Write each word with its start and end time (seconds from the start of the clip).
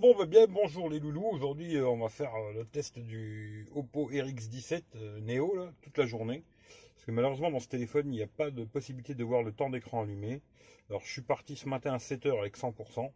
bon, 0.00 0.14
bah 0.16 0.24
bien 0.24 0.46
bonjour 0.46 0.88
les 0.88 0.98
loulous. 0.98 1.26
Aujourd'hui, 1.26 1.76
euh, 1.76 1.86
on 1.86 1.98
va 1.98 2.08
faire 2.08 2.34
euh, 2.34 2.54
le 2.54 2.64
test 2.64 2.98
du 2.98 3.68
Oppo 3.74 4.10
RX17 4.10 4.82
euh, 4.94 5.20
Neo 5.20 5.54
toute 5.82 5.98
la 5.98 6.06
journée. 6.06 6.42
Parce 6.94 7.04
que 7.04 7.10
malheureusement, 7.10 7.50
dans 7.50 7.60
ce 7.60 7.68
téléphone, 7.68 8.06
il 8.06 8.16
n'y 8.16 8.22
a 8.22 8.26
pas 8.26 8.50
de 8.50 8.64
possibilité 8.64 9.14
de 9.14 9.22
voir 9.22 9.42
le 9.42 9.52
temps 9.52 9.68
d'écran 9.68 10.02
allumé. 10.02 10.40
Alors, 10.88 11.02
je 11.04 11.12
suis 11.12 11.20
parti 11.20 11.54
ce 11.54 11.68
matin 11.68 11.92
à 11.92 11.98
7h 11.98 12.38
avec 12.38 12.56
100%. 12.56 13.12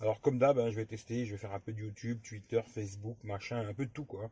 Alors, 0.00 0.20
comme 0.20 0.38
d'hab, 0.38 0.56
hein, 0.60 0.70
je 0.70 0.76
vais 0.76 0.86
tester, 0.86 1.26
je 1.26 1.32
vais 1.32 1.36
faire 1.36 1.52
un 1.52 1.58
peu 1.58 1.72
de 1.72 1.80
YouTube, 1.80 2.20
Twitter, 2.22 2.60
Facebook, 2.64 3.16
machin, 3.24 3.66
un 3.66 3.74
peu 3.74 3.86
de 3.86 3.90
tout 3.90 4.04
quoi. 4.04 4.30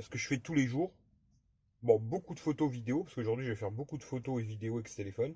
ce 0.00 0.08
que 0.08 0.16
je 0.16 0.26
fais 0.26 0.38
tous 0.38 0.54
les 0.54 0.66
jours. 0.66 0.92
Bon, 1.82 1.98
beaucoup 1.98 2.34
de 2.34 2.40
photos 2.40 2.70
vidéo, 2.70 3.04
parce 3.04 3.14
qu'aujourd'hui, 3.14 3.44
je 3.44 3.50
vais 3.50 3.56
faire 3.56 3.70
beaucoup 3.70 3.98
de 3.98 4.02
photos 4.02 4.40
et 4.40 4.44
vidéos 4.44 4.76
avec 4.76 4.88
ce 4.88 4.96
téléphone. 4.96 5.34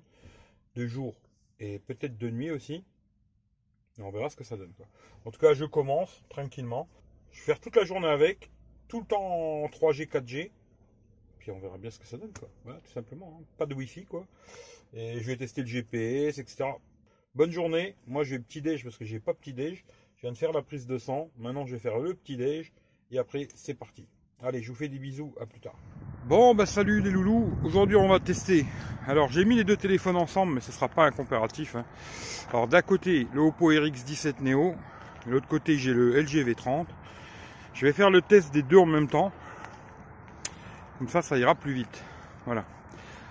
De 0.75 0.87
jour 0.87 1.15
et 1.59 1.77
peut-être 1.77 2.17
de 2.17 2.31
nuit 2.31 2.49
aussi. 2.49 2.83
Et 3.97 4.01
on 4.01 4.09
verra 4.09 4.29
ce 4.29 4.35
que 4.35 4.43
ça 4.43 4.57
donne. 4.57 4.73
En 5.25 5.31
tout 5.31 5.39
cas, 5.39 5.53
je 5.53 5.65
commence 5.65 6.23
tranquillement. 6.29 6.87
Je 7.31 7.39
vais 7.39 7.45
faire 7.45 7.59
toute 7.59 7.75
la 7.75 7.85
journée 7.85 8.07
avec, 8.07 8.51
tout 8.87 8.99
le 8.99 9.05
temps 9.05 9.23
en 9.23 9.67
3G, 9.67 10.07
4G. 10.07 10.51
Puis 11.39 11.51
on 11.51 11.59
verra 11.59 11.77
bien 11.77 11.91
ce 11.91 11.99
que 11.99 12.05
ça 12.05 12.17
donne. 12.17 12.31
Voilà, 12.63 12.79
tout 12.81 12.91
simplement. 12.91 13.37
Hein. 13.39 13.43
Pas 13.57 13.65
de 13.65 13.75
Wi-Fi. 13.75 14.05
Quoi. 14.05 14.25
Et 14.93 15.19
je 15.19 15.27
vais 15.27 15.35
tester 15.35 15.61
le 15.61 15.67
GPS, 15.67 16.37
etc. 16.37 16.69
Bonne 17.35 17.51
journée. 17.51 17.95
Moi, 18.07 18.23
je 18.23 18.35
vais 18.35 18.39
petit 18.39 18.61
déj 18.61 18.83
parce 18.83 18.97
que 18.97 19.05
j'ai 19.05 19.19
pas 19.19 19.33
petit 19.33 19.53
déj. 19.53 19.83
Je 20.15 20.21
viens 20.21 20.31
de 20.31 20.37
faire 20.37 20.53
la 20.53 20.61
prise 20.61 20.87
de 20.87 20.97
sang. 20.97 21.29
Maintenant, 21.37 21.65
je 21.65 21.73
vais 21.73 21.79
faire 21.79 21.99
le 21.99 22.13
petit 22.13 22.37
déj. 22.37 22.71
Et 23.11 23.17
après, 23.17 23.47
c'est 23.55 23.73
parti. 23.73 24.07
Allez, 24.41 24.61
je 24.61 24.71
vous 24.71 24.77
fais 24.77 24.89
des 24.89 24.99
bisous. 24.99 25.35
À 25.39 25.45
plus 25.45 25.59
tard. 25.59 25.77
Bon, 26.25 26.55
bah 26.55 26.65
salut 26.65 27.01
les 27.01 27.11
loulous. 27.11 27.51
Aujourd'hui, 27.65 27.97
on 27.97 28.07
va 28.07 28.17
tester. 28.17 28.65
Alors, 29.07 29.27
j'ai 29.27 29.43
mis 29.43 29.57
les 29.57 29.65
deux 29.65 29.75
téléphones 29.75 30.15
ensemble, 30.15 30.53
mais 30.53 30.61
ce 30.61 30.71
sera 30.71 30.87
pas 30.87 31.03
un 31.03 31.11
comparatif. 31.11 31.75
Hein. 31.75 31.83
Alors, 32.49 32.69
d'un 32.69 32.81
côté, 32.81 33.27
le 33.33 33.41
Oppo 33.41 33.73
RX17 33.73 34.35
Neo. 34.39 34.73
De 35.25 35.31
l'autre 35.31 35.49
côté, 35.49 35.75
j'ai 35.77 35.93
le 35.93 36.17
LG 36.17 36.47
V30. 36.47 36.85
Je 37.73 37.85
vais 37.85 37.91
faire 37.91 38.09
le 38.09 38.21
test 38.21 38.53
des 38.53 38.63
deux 38.63 38.77
en 38.77 38.85
même 38.85 39.09
temps. 39.09 39.33
Comme 40.97 41.09
ça, 41.09 41.21
ça 41.21 41.37
ira 41.37 41.55
plus 41.55 41.73
vite. 41.73 42.01
Voilà. 42.45 42.63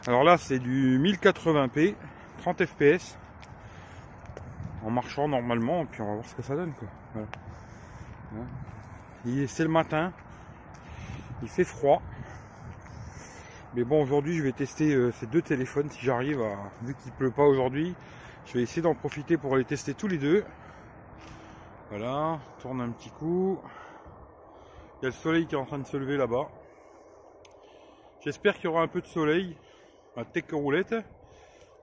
Alors 0.06 0.22
là, 0.22 0.36
c'est 0.36 0.58
du 0.58 0.98
1080p, 0.98 1.94
30 2.42 2.66
fps. 2.66 3.16
En 4.84 4.90
marchant 4.90 5.28
normalement, 5.28 5.86
puis 5.86 6.02
on 6.02 6.08
va 6.08 6.12
voir 6.16 6.26
ce 6.26 6.34
que 6.34 6.42
ça 6.42 6.56
donne. 6.56 6.74
Voilà. 7.14 7.26
C'est 9.46 9.62
le 9.62 9.70
matin. 9.70 10.12
Il 11.42 11.48
fait 11.48 11.64
froid. 11.64 12.02
Mais 13.74 13.84
bon, 13.84 14.02
aujourd'hui, 14.02 14.36
je 14.36 14.42
vais 14.42 14.52
tester 14.52 14.94
euh, 14.94 15.12
ces 15.12 15.26
deux 15.26 15.40
téléphones 15.40 15.88
si 15.88 16.04
j'arrive 16.04 16.42
à. 16.42 16.56
Vu 16.82 16.94
qu'il 16.94 17.10
pleut 17.12 17.30
pas 17.30 17.44
aujourd'hui, 17.44 17.94
je 18.44 18.52
vais 18.54 18.62
essayer 18.62 18.82
d'en 18.82 18.94
profiter 18.94 19.38
pour 19.38 19.56
les 19.56 19.64
tester 19.64 19.94
tous 19.94 20.08
les 20.08 20.18
deux. 20.18 20.44
Voilà, 21.88 22.38
tourne 22.60 22.82
un 22.82 22.90
petit 22.90 23.10
coup. 23.10 23.58
Il 25.00 25.04
y 25.04 25.06
a 25.06 25.08
le 25.08 25.14
soleil 25.14 25.46
qui 25.46 25.54
est 25.54 25.58
en 25.58 25.64
train 25.64 25.78
de 25.78 25.86
se 25.86 25.96
lever 25.96 26.18
là-bas. 26.18 26.48
J'espère 28.22 28.54
qu'il 28.54 28.64
y 28.64 28.68
aura 28.68 28.82
un 28.82 28.88
peu 28.88 29.00
de 29.00 29.06
soleil. 29.06 29.56
Ma 30.16 30.24
tech 30.26 30.44
roulette. 30.52 30.94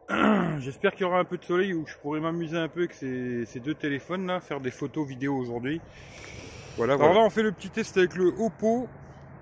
J'espère 0.59 0.91
qu'il 0.91 1.01
y 1.01 1.03
aura 1.05 1.19
un 1.19 1.25
peu 1.25 1.37
de 1.37 1.43
soleil 1.43 1.73
où 1.73 1.87
je 1.87 1.97
pourrai 1.97 2.19
m'amuser 2.19 2.57
un 2.57 2.67
peu 2.67 2.81
avec 2.81 2.93
ces, 2.93 3.59
deux 3.59 3.73
téléphones 3.73 4.27
là, 4.27 4.39
faire 4.39 4.59
des 4.59 4.71
photos 4.71 5.07
vidéo 5.07 5.35
aujourd'hui. 5.35 5.81
Voilà, 6.77 6.95
voilà. 6.95 7.11
Alors 7.11 7.23
là, 7.23 7.27
on 7.27 7.29
fait 7.31 7.43
le 7.43 7.51
petit 7.51 7.69
test 7.71 7.97
avec 7.97 8.15
le 8.15 8.27
Oppo 8.39 8.87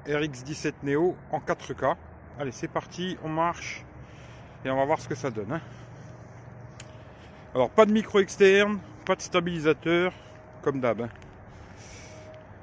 RX17 0.06 0.74
Neo 0.84 1.16
en 1.32 1.40
4K. 1.40 1.96
Allez, 2.40 2.52
c'est 2.52 2.68
parti, 2.68 3.18
on 3.24 3.30
marche 3.30 3.84
et 4.64 4.70
on 4.70 4.76
va 4.76 4.86
voir 4.86 5.00
ce 5.00 5.08
que 5.08 5.16
ça 5.16 5.32
donne. 5.32 5.54
Hein. 5.54 5.62
Alors, 7.56 7.72
pas 7.72 7.88
de 7.88 7.92
micro 7.92 8.20
externe, 8.20 8.78
pas 9.06 9.16
de 9.16 9.22
stabilisateur, 9.22 10.14
comme 10.62 10.80
d'hab. 10.80 11.02
Hein. 11.02 11.10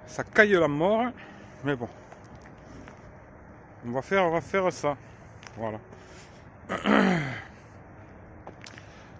Ça 0.07 0.23
caille 0.23 0.53
la 0.53 0.69
mort, 0.69 1.07
mais 1.65 1.75
bon. 1.75 1.89
On 3.85 3.91
va 3.91 4.01
faire, 4.03 4.25
on 4.27 4.31
va 4.31 4.41
faire 4.41 4.73
ça. 4.73 4.97
Voilà. 5.57 5.81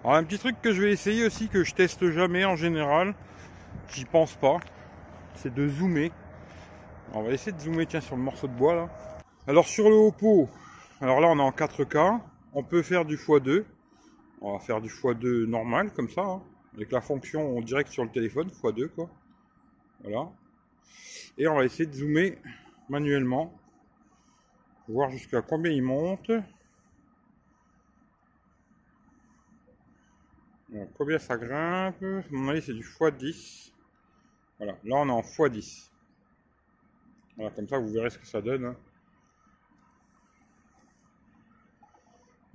Alors, 0.05 0.15
un 0.15 0.23
petit 0.23 0.39
truc 0.39 0.61
que 0.61 0.71
je 0.71 0.81
vais 0.81 0.91
essayer 0.91 1.25
aussi, 1.25 1.49
que 1.49 1.65
je 1.65 1.73
teste 1.73 2.09
jamais 2.11 2.45
en 2.45 2.55
général, 2.55 3.13
j'y 3.91 4.05
pense 4.05 4.35
pas, 4.35 4.59
c'est 5.35 5.53
de 5.53 5.67
zoomer. 5.67 6.11
On 7.13 7.23
va 7.23 7.31
essayer 7.31 7.51
de 7.51 7.59
zoomer, 7.59 7.85
tiens, 7.85 7.99
sur 7.99 8.15
le 8.15 8.21
morceau 8.21 8.47
de 8.47 8.53
bois 8.53 8.75
là. 8.75 8.89
Alors 9.47 9.67
sur 9.67 9.89
le 9.89 9.95
Oppo, 9.95 10.49
alors 10.99 11.21
là 11.21 11.27
on 11.27 11.37
est 11.37 11.41
en 11.41 11.51
4K, 11.51 12.19
on 12.53 12.63
peut 12.63 12.81
faire 12.81 13.05
du 13.05 13.15
x2. 13.15 13.63
On 14.41 14.53
va 14.53 14.59
faire 14.59 14.81
du 14.81 14.89
x2 14.89 15.45
normal 15.45 15.93
comme 15.93 16.09
ça, 16.09 16.23
hein. 16.23 16.41
avec 16.73 16.91
la 16.91 16.99
fonction 16.99 17.61
direct 17.61 17.91
sur 17.91 18.03
le 18.03 18.09
téléphone, 18.09 18.47
x2 18.47 18.87
quoi. 18.87 19.07
Voilà. 20.03 20.31
Et 21.37 21.47
on 21.47 21.57
va 21.57 21.63
essayer 21.63 21.85
de 21.85 21.93
zoomer 21.93 22.39
manuellement, 22.89 23.53
voir 24.87 25.11
jusqu'à 25.11 25.43
combien 25.43 25.71
il 25.71 25.83
monte. 25.83 26.31
combien 30.97 31.19
ça 31.19 31.37
grimpe 31.37 32.03
À 32.03 32.23
mon 32.31 32.49
avis 32.49 32.63
c'est 32.63 32.73
du 32.73 32.83
x10. 32.83 33.73
Voilà, 34.57 34.75
là 34.83 34.95
on 34.95 35.07
est 35.07 35.11
en 35.11 35.21
x10. 35.21 35.91
Voilà, 37.35 37.51
comme 37.51 37.67
ça 37.67 37.77
vous 37.77 37.91
verrez 37.93 38.09
ce 38.09 38.17
que 38.17 38.25
ça 38.25 38.41
donne. 38.41 38.65
Hein. 38.65 38.75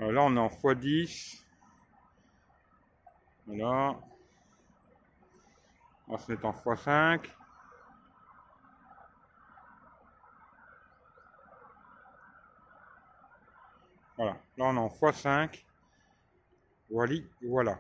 Là, 0.01 0.23
on 0.23 0.37
est 0.37 0.41
en 0.41 0.49
x10. 0.49 1.43
Voilà. 3.47 4.01
On 6.09 6.13
va 6.13 6.19
se 6.19 6.33
mettre 6.33 6.47
en 6.47 6.53
x5. 6.53 7.27
Voilà. 14.17 14.33
Là, 14.57 14.65
on 14.65 14.77
est 14.77 14.79
en 14.79 14.89
x5. 14.89 15.65
Voilà. 16.91 17.15
voilà. 17.43 17.79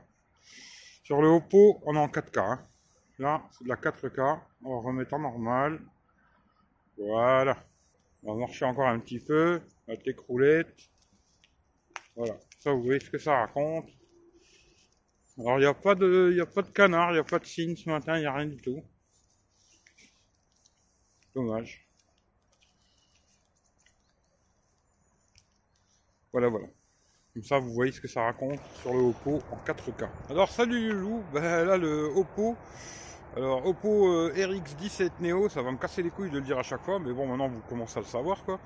Sur 1.02 1.20
le 1.20 1.28
Oppo, 1.28 1.80
on 1.86 1.96
est 1.96 1.98
en 1.98 2.06
4K. 2.06 2.38
Hein. 2.38 2.66
Là, 3.18 3.42
c'est 3.50 3.64
de 3.64 3.68
la 3.68 3.74
4K. 3.74 4.40
On 4.62 4.76
va 4.76 4.86
remettre 4.86 5.14
en 5.14 5.18
normal. 5.18 5.80
Voilà. 6.96 7.56
On 8.22 8.34
va 8.34 8.38
marcher 8.38 8.64
encore 8.64 8.86
un 8.86 9.00
petit 9.00 9.18
peu. 9.18 9.60
La 9.88 9.96
roulette. 10.28 10.88
Voilà, 12.20 12.38
ça 12.58 12.70
vous 12.70 12.82
voyez 12.82 13.00
ce 13.00 13.08
que 13.08 13.16
ça 13.16 13.34
raconte. 13.34 13.88
Alors 15.38 15.56
il 15.56 15.62
n'y 15.62 15.66
a 15.66 15.72
pas 15.72 15.94
de 15.94 16.38
a 16.38 16.44
pas 16.44 16.60
de 16.60 16.68
canard, 16.68 17.12
il 17.12 17.14
n'y 17.14 17.18
a 17.18 17.24
pas 17.24 17.38
de 17.38 17.46
signe 17.46 17.74
ce 17.74 17.88
matin, 17.88 18.18
il 18.18 18.20
n'y 18.20 18.26
a 18.26 18.34
rien 18.34 18.44
du 18.44 18.58
tout. 18.58 18.82
Dommage. 21.34 21.88
Voilà 26.30 26.48
voilà. 26.48 26.66
Comme 27.32 27.42
ça 27.42 27.58
vous 27.58 27.72
voyez 27.72 27.90
ce 27.90 28.02
que 28.02 28.08
ça 28.08 28.24
raconte 28.24 28.60
sur 28.82 28.92
le 28.92 29.00
Oppo 29.00 29.40
en 29.50 29.56
4K. 29.64 30.10
Alors 30.28 30.50
salut 30.50 30.88
les 30.88 30.92
loups, 30.92 31.24
ben, 31.32 31.64
là 31.64 31.78
le 31.78 32.04
Oppo 32.14 32.54
alors 33.36 33.64
Oppo 33.64 34.08
euh, 34.08 34.32
RX17 34.34 35.10
Neo, 35.20 35.48
ça 35.48 35.62
va 35.62 35.70
me 35.70 35.76
casser 35.76 36.02
les 36.02 36.10
couilles 36.10 36.30
de 36.30 36.38
le 36.38 36.44
dire 36.44 36.58
à 36.58 36.64
chaque 36.64 36.82
fois, 36.82 36.98
mais 36.98 37.12
bon 37.12 37.28
maintenant 37.28 37.46
vous 37.46 37.60
commencez 37.68 37.98
à 37.98 38.00
le 38.00 38.06
savoir 38.06 38.42
quoi. 38.44 38.58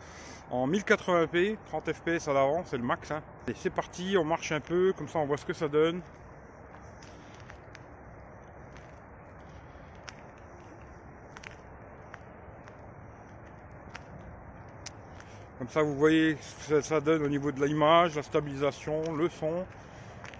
En 0.50 0.66
1080p, 0.69 1.56
30 1.66 1.92
fps 1.92 2.28
à 2.28 2.32
l'avant, 2.32 2.62
c'est 2.64 2.78
le 2.78 2.82
max. 2.82 3.10
Hein. 3.10 3.22
Et 3.47 3.52
c'est 3.54 3.69
parti, 3.69 4.16
on 4.19 4.25
marche 4.25 4.52
un 4.52 4.60
peu, 4.60 4.94
comme 4.97 5.06
ça 5.08 5.19
on 5.19 5.26
voit 5.26 5.36
ce 5.36 5.44
que 5.44 5.52
ça 5.52 5.69
donne. 5.69 6.00
Comme 15.58 15.69
ça 15.69 15.82
vous 15.82 15.94
voyez 15.94 16.38
ce 16.41 16.75
que 16.75 16.81
ça 16.81 17.00
donne 17.02 17.22
au 17.22 17.28
niveau 17.28 17.52
de 17.52 17.62
l'image, 17.62 18.17
la 18.17 18.22
stabilisation, 18.22 19.14
le 19.14 19.28
son. 19.28 19.67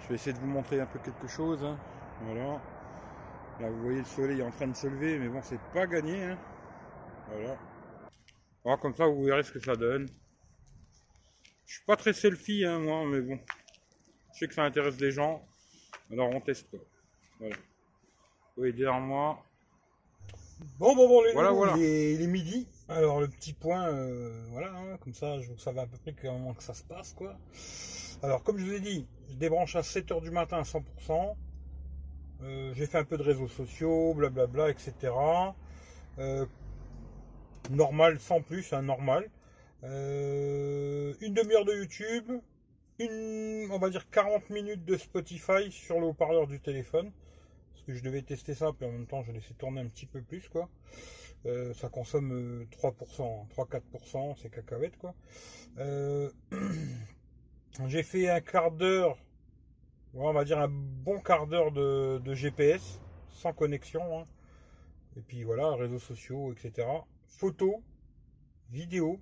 Je 0.03 0.09
vais 0.09 0.15
essayer 0.15 0.33
de 0.33 0.39
vous 0.39 0.47
montrer 0.47 0.79
un 0.81 0.87
peu 0.87 0.97
quelque 0.97 1.27
chose. 1.27 1.63
Hein. 1.63 1.77
Voilà. 2.25 2.59
Là, 3.59 3.69
vous 3.69 3.81
voyez 3.83 3.99
le 3.99 4.05
soleil 4.05 4.39
est 4.39 4.43
en 4.43 4.51
train 4.51 4.67
de 4.67 4.75
se 4.75 4.87
lever, 4.87 5.17
mais 5.17 5.29
bon, 5.29 5.41
c'est 5.41 5.59
pas 5.73 5.87
gagné. 5.87 6.23
Hein. 6.23 6.37
Voilà. 7.29 7.57
Alors, 8.65 8.79
comme 8.79 8.95
ça, 8.95 9.07
vous 9.07 9.23
verrez 9.23 9.43
ce 9.43 9.51
que 9.51 9.59
ça 9.59 9.75
donne. 9.75 10.07
Je 11.65 11.75
suis 11.75 11.85
pas 11.85 11.95
très 11.95 12.13
selfie, 12.13 12.65
hein, 12.65 12.79
moi, 12.79 13.05
mais 13.05 13.21
bon. 13.21 13.39
Je 14.33 14.39
sais 14.39 14.47
que 14.47 14.53
ça 14.53 14.63
intéresse 14.63 14.99
les 14.99 15.11
gens. 15.11 15.41
Alors, 16.11 16.29
on 16.29 16.41
teste 16.41 16.69
pas. 16.69 16.83
Voilà. 17.39 17.55
Vous 17.55 18.61
voyez 18.61 18.73
derrière 18.73 18.99
moi. 18.99 19.41
Bon, 20.77 20.95
bon, 20.95 21.07
bon, 21.07 21.23
les 21.23 21.33
voilà, 21.33 21.51
voilà. 21.51 21.77
Il, 21.77 22.21
est, 22.21 22.27
midi. 22.27 22.67
Alors, 22.89 23.21
le 23.21 23.27
petit 23.27 23.53
point, 23.53 23.87
euh, 23.87 24.45
voilà, 24.49 24.73
hein, 24.73 24.97
comme 24.97 25.13
ça, 25.13 25.39
je 25.39 25.51
vous 25.51 25.57
savez 25.57 25.79
à 25.79 25.87
peu 25.87 25.97
près 25.97 26.13
comment 26.13 26.53
que 26.53 26.63
ça 26.63 26.73
se 26.73 26.83
passe, 26.83 27.13
quoi. 27.13 27.37
Alors, 28.21 28.43
comme 28.43 28.57
je 28.57 28.65
vous 28.65 28.73
ai 28.73 28.79
dit, 28.79 29.07
je 29.29 29.35
débranche 29.35 29.75
à 29.75 29.81
7h 29.81 30.21
du 30.21 30.31
matin 30.31 30.57
à 30.57 30.63
100%. 30.63 31.35
Euh, 32.45 32.73
j'ai 32.75 32.85
fait 32.85 32.99
un 32.99 33.03
peu 33.03 33.17
de 33.17 33.23
réseaux 33.23 33.47
sociaux, 33.47 34.13
blablabla, 34.13 34.69
etc. 34.69 34.93
Euh, 36.19 36.45
normal, 37.71 38.19
sans 38.19 38.41
plus, 38.41 38.71
hein, 38.71 38.83
normal. 38.83 39.29
Euh, 39.83 41.13
une 41.21 41.33
demi-heure 41.33 41.65
de 41.65 41.73
YouTube, 41.73 42.31
une, 42.99 43.67
on 43.71 43.79
va 43.79 43.89
dire 43.89 44.07
40 44.11 44.49
minutes 44.51 44.85
de 44.85 44.95
Spotify 44.95 45.71
sur 45.71 45.99
le 45.99 46.05
haut-parleur 46.07 46.45
du 46.47 46.59
téléphone. 46.59 47.11
que 47.87 47.93
je 47.93 48.03
devais 48.03 48.21
tester 48.21 48.53
ça, 48.55 48.71
puis 48.73 48.87
en 48.87 48.91
même 48.91 49.05
temps 49.05 49.23
je 49.23 49.31
laissé 49.31 49.53
tourner 49.53 49.81
un 49.81 49.87
petit 49.87 50.07
peu 50.07 50.21
plus 50.21 50.49
quoi. 50.49 50.69
Ça 51.75 51.89
consomme 51.89 52.65
3%, 52.71 53.47
3-4%, 53.49 54.35
c'est 54.41 54.49
cacahuète 54.49 54.97
quoi. 54.97 55.13
J'ai 57.87 58.01
fait 58.01 58.29
un 58.29 58.41
quart 58.41 58.71
d'heure, 58.71 59.19
on 60.15 60.33
va 60.33 60.45
dire 60.45 60.59
un 60.59 60.69
bon 60.69 61.19
quart 61.19 61.47
d'heure 61.47 61.71
de, 61.71 62.33
GPS, 62.33 62.99
sans 63.29 63.53
connexion. 63.53 64.19
Hein. 64.19 64.25
Et 65.17 65.21
puis 65.21 65.43
voilà, 65.43 65.73
réseaux 65.75 65.99
sociaux, 65.99 66.53
etc. 66.53 66.87
Photos, 67.27 67.75
vidéos. 68.69 69.19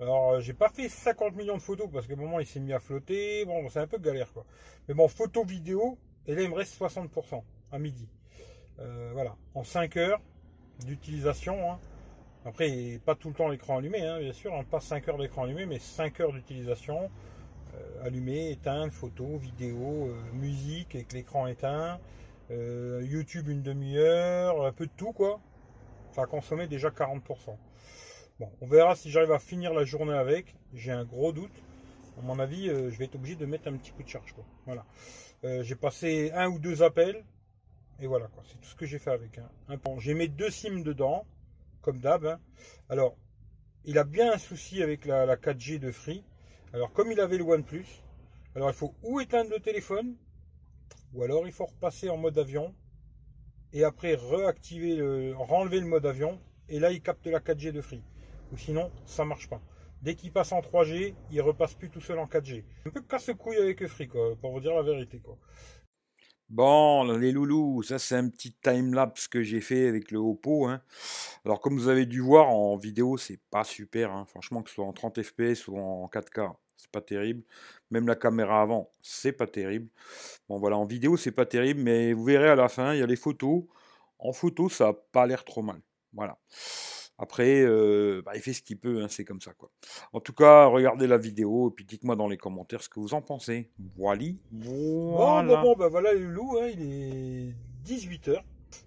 Alors 0.00 0.40
j'ai 0.40 0.54
pas 0.54 0.68
fait 0.68 0.88
50 0.88 1.36
millions 1.36 1.56
de 1.56 1.62
photos 1.62 1.88
parce 1.92 2.10
un 2.10 2.16
moment 2.16 2.40
il 2.40 2.46
s'est 2.46 2.60
mis 2.60 2.72
à 2.72 2.80
flotter. 2.80 3.44
Bon, 3.44 3.68
c'est 3.68 3.80
un 3.80 3.86
peu 3.86 3.98
galère 3.98 4.32
quoi. 4.32 4.44
Mais 4.88 4.94
bon, 4.94 5.06
photo, 5.08 5.44
vidéo, 5.44 5.98
et 6.26 6.34
là 6.34 6.42
il 6.42 6.50
me 6.50 6.54
reste 6.54 6.80
60% 6.80 7.42
à 7.70 7.78
midi. 7.78 8.08
Euh, 8.80 9.10
voilà, 9.12 9.36
en 9.54 9.62
5 9.62 9.96
heures, 9.96 10.20
d'utilisation. 10.84 11.70
Hein. 11.70 11.78
Après, 12.44 13.00
pas 13.04 13.14
tout 13.14 13.28
le 13.28 13.34
temps 13.34 13.48
l'écran 13.48 13.78
allumé, 13.78 14.04
hein, 14.04 14.18
bien 14.18 14.32
sûr, 14.32 14.52
pas 14.70 14.80
5 14.80 15.08
heures 15.08 15.18
d'écran 15.18 15.44
allumé, 15.44 15.66
mais 15.66 15.78
5 15.78 16.20
heures 16.20 16.32
d'utilisation. 16.32 17.10
Euh, 17.74 18.06
allumé, 18.06 18.50
éteint, 18.50 18.90
photo, 18.90 19.38
vidéo, 19.38 20.08
euh, 20.08 20.32
musique 20.34 20.94
avec 20.94 21.12
l'écran 21.12 21.46
éteint, 21.46 21.98
euh, 22.50 23.02
YouTube 23.04 23.48
une 23.48 23.62
demi-heure, 23.62 24.66
un 24.66 24.72
peu 24.72 24.86
de 24.86 24.92
tout 24.96 25.12
quoi. 25.12 25.40
Ça 26.14 26.22
a 26.22 26.26
consommé 26.26 26.66
déjà 26.66 26.90
40%. 26.90 27.56
Bon, 28.38 28.50
on 28.60 28.66
verra 28.66 28.94
si 28.94 29.10
j'arrive 29.10 29.32
à 29.32 29.38
finir 29.38 29.72
la 29.72 29.84
journée 29.84 30.14
avec. 30.14 30.54
J'ai 30.74 30.92
un 30.92 31.04
gros 31.04 31.32
doute. 31.32 31.62
À 32.18 32.22
mon 32.22 32.38
avis, 32.38 32.66
je 32.66 32.98
vais 32.98 33.06
être 33.06 33.14
obligé 33.14 33.36
de 33.36 33.46
mettre 33.46 33.68
un 33.68 33.76
petit 33.76 33.92
coup 33.92 34.02
de 34.02 34.08
charge. 34.08 34.34
Voilà. 34.66 34.84
j'ai 35.62 35.74
passé 35.74 36.30
un 36.34 36.48
ou 36.48 36.58
deux 36.58 36.82
appels. 36.82 37.24
Et 38.00 38.06
voilà, 38.06 38.26
quoi. 38.26 38.42
C'est 38.46 38.60
tout 38.60 38.68
ce 38.68 38.74
que 38.74 38.84
j'ai 38.84 38.98
fait 38.98 39.12
avec. 39.12 39.38
un 39.38 39.48
Un 39.68 39.98
j'ai 39.98 40.12
mis 40.12 40.28
deux 40.28 40.50
SIM 40.50 40.82
dedans, 40.82 41.24
comme 41.80 42.00
d'hab. 42.00 42.26
Hein. 42.26 42.40
Alors, 42.90 43.16
il 43.84 43.98
a 43.98 44.04
bien 44.04 44.32
un 44.32 44.38
souci 44.38 44.82
avec 44.82 45.06
la, 45.06 45.36
4G 45.36 45.78
de 45.78 45.90
Free. 45.90 46.24
Alors, 46.74 46.92
comme 46.92 47.12
il 47.12 47.20
avait 47.20 47.36
le 47.36 47.44
OnePlus, 47.44 47.86
alors 48.54 48.70
il 48.70 48.74
faut 48.74 48.94
ou 49.02 49.20
éteindre 49.20 49.50
le 49.50 49.60
téléphone, 49.60 50.16
ou 51.12 51.22
alors 51.22 51.46
il 51.46 51.52
faut 51.52 51.66
repasser 51.66 52.08
en 52.08 52.16
mode 52.16 52.38
avion, 52.38 52.74
et 53.72 53.84
après 53.84 54.14
réactiver 54.14 54.96
le, 54.96 55.34
renlever 55.36 55.80
le 55.80 55.86
mode 55.86 56.06
avion, 56.06 56.40
et 56.68 56.78
là 56.78 56.90
il 56.90 57.02
capte 57.02 57.26
la 57.26 57.40
4G 57.40 57.72
de 57.72 57.80
Free. 57.80 58.02
Ou 58.52 58.56
sinon, 58.56 58.90
ça 59.04 59.24
marche 59.24 59.48
pas. 59.48 59.60
Dès 60.00 60.14
qu'il 60.14 60.32
passe 60.32 60.52
en 60.52 60.60
3G, 60.60 61.14
il 61.30 61.40
repasse 61.42 61.74
plus 61.74 61.90
tout 61.90 62.00
seul 62.00 62.18
en 62.18 62.26
4G. 62.26 62.64
Un 62.86 62.90
peu 62.90 63.02
casse-couille 63.02 63.56
avec 63.56 63.86
Free, 63.86 64.08
pour 64.08 64.52
vous 64.52 64.60
dire 64.60 64.74
la 64.74 64.82
vérité, 64.82 65.20
quoi. 65.20 65.38
Bon, 66.52 67.04
les 67.16 67.32
loulous, 67.32 67.82
ça 67.82 67.98
c'est 67.98 68.14
un 68.14 68.28
petit 68.28 68.52
time-lapse 68.52 69.26
que 69.26 69.42
j'ai 69.42 69.62
fait 69.62 69.88
avec 69.88 70.10
le 70.10 70.18
Oppo. 70.18 70.66
Hein. 70.66 70.82
Alors 71.46 71.62
comme 71.62 71.78
vous 71.78 71.88
avez 71.88 72.04
dû 72.04 72.20
voir 72.20 72.50
en 72.50 72.76
vidéo, 72.76 73.16
c'est 73.16 73.40
pas 73.50 73.64
super. 73.64 74.12
Hein. 74.12 74.26
Franchement, 74.26 74.62
que 74.62 74.68
ce 74.68 74.74
soit 74.74 74.84
en 74.84 74.92
30 74.92 75.22
fps 75.22 75.68
ou 75.68 75.78
en 75.78 76.10
4K, 76.12 76.52
c'est 76.76 76.90
pas 76.90 77.00
terrible. 77.00 77.42
Même 77.90 78.06
la 78.06 78.16
caméra 78.16 78.62
avant, 78.62 78.90
c'est 79.00 79.32
pas 79.32 79.46
terrible. 79.46 79.88
Bon 80.48 80.58
voilà, 80.58 80.76
en 80.76 80.84
vidéo, 80.84 81.16
c'est 81.16 81.32
pas 81.32 81.46
terrible, 81.46 81.80
mais 81.80 82.12
vous 82.12 82.24
verrez 82.24 82.48
à 82.48 82.56
la 82.56 82.68
fin, 82.68 82.94
il 82.94 83.00
y 83.00 83.02
a 83.02 83.06
les 83.06 83.16
photos. 83.16 83.64
En 84.18 84.32
photo, 84.32 84.68
ça 84.68 84.88
a 84.88 84.92
pas 84.92 85.26
l'air 85.26 85.44
trop 85.44 85.62
mal. 85.62 85.80
Voilà. 86.12 86.38
Après, 87.18 87.62
euh, 87.62 88.22
bah, 88.24 88.32
il 88.34 88.40
fait 88.40 88.52
ce 88.52 88.62
qu'il 88.62 88.78
peut, 88.78 89.02
hein, 89.02 89.06
c'est 89.08 89.24
comme 89.24 89.40
ça 89.40 89.52
quoi. 89.52 89.70
En 90.12 90.20
tout 90.20 90.32
cas, 90.32 90.66
regardez 90.66 91.06
la 91.06 91.18
vidéo 91.18 91.70
et 91.70 91.72
puis 91.72 91.84
dites-moi 91.84 92.16
dans 92.16 92.26
les 92.26 92.36
commentaires 92.36 92.82
ce 92.82 92.88
que 92.88 92.98
vous 92.98 93.14
en 93.14 93.22
pensez. 93.22 93.70
Voilà. 93.96 94.24
Bon, 94.50 95.44
bon, 95.44 95.76
bah 95.76 95.88
voilà 95.88 96.12
le 96.14 96.26
loup, 96.26 96.58
hein, 96.58 96.68
il 96.68 96.82
est 96.82 97.54
18h. 97.86 98.42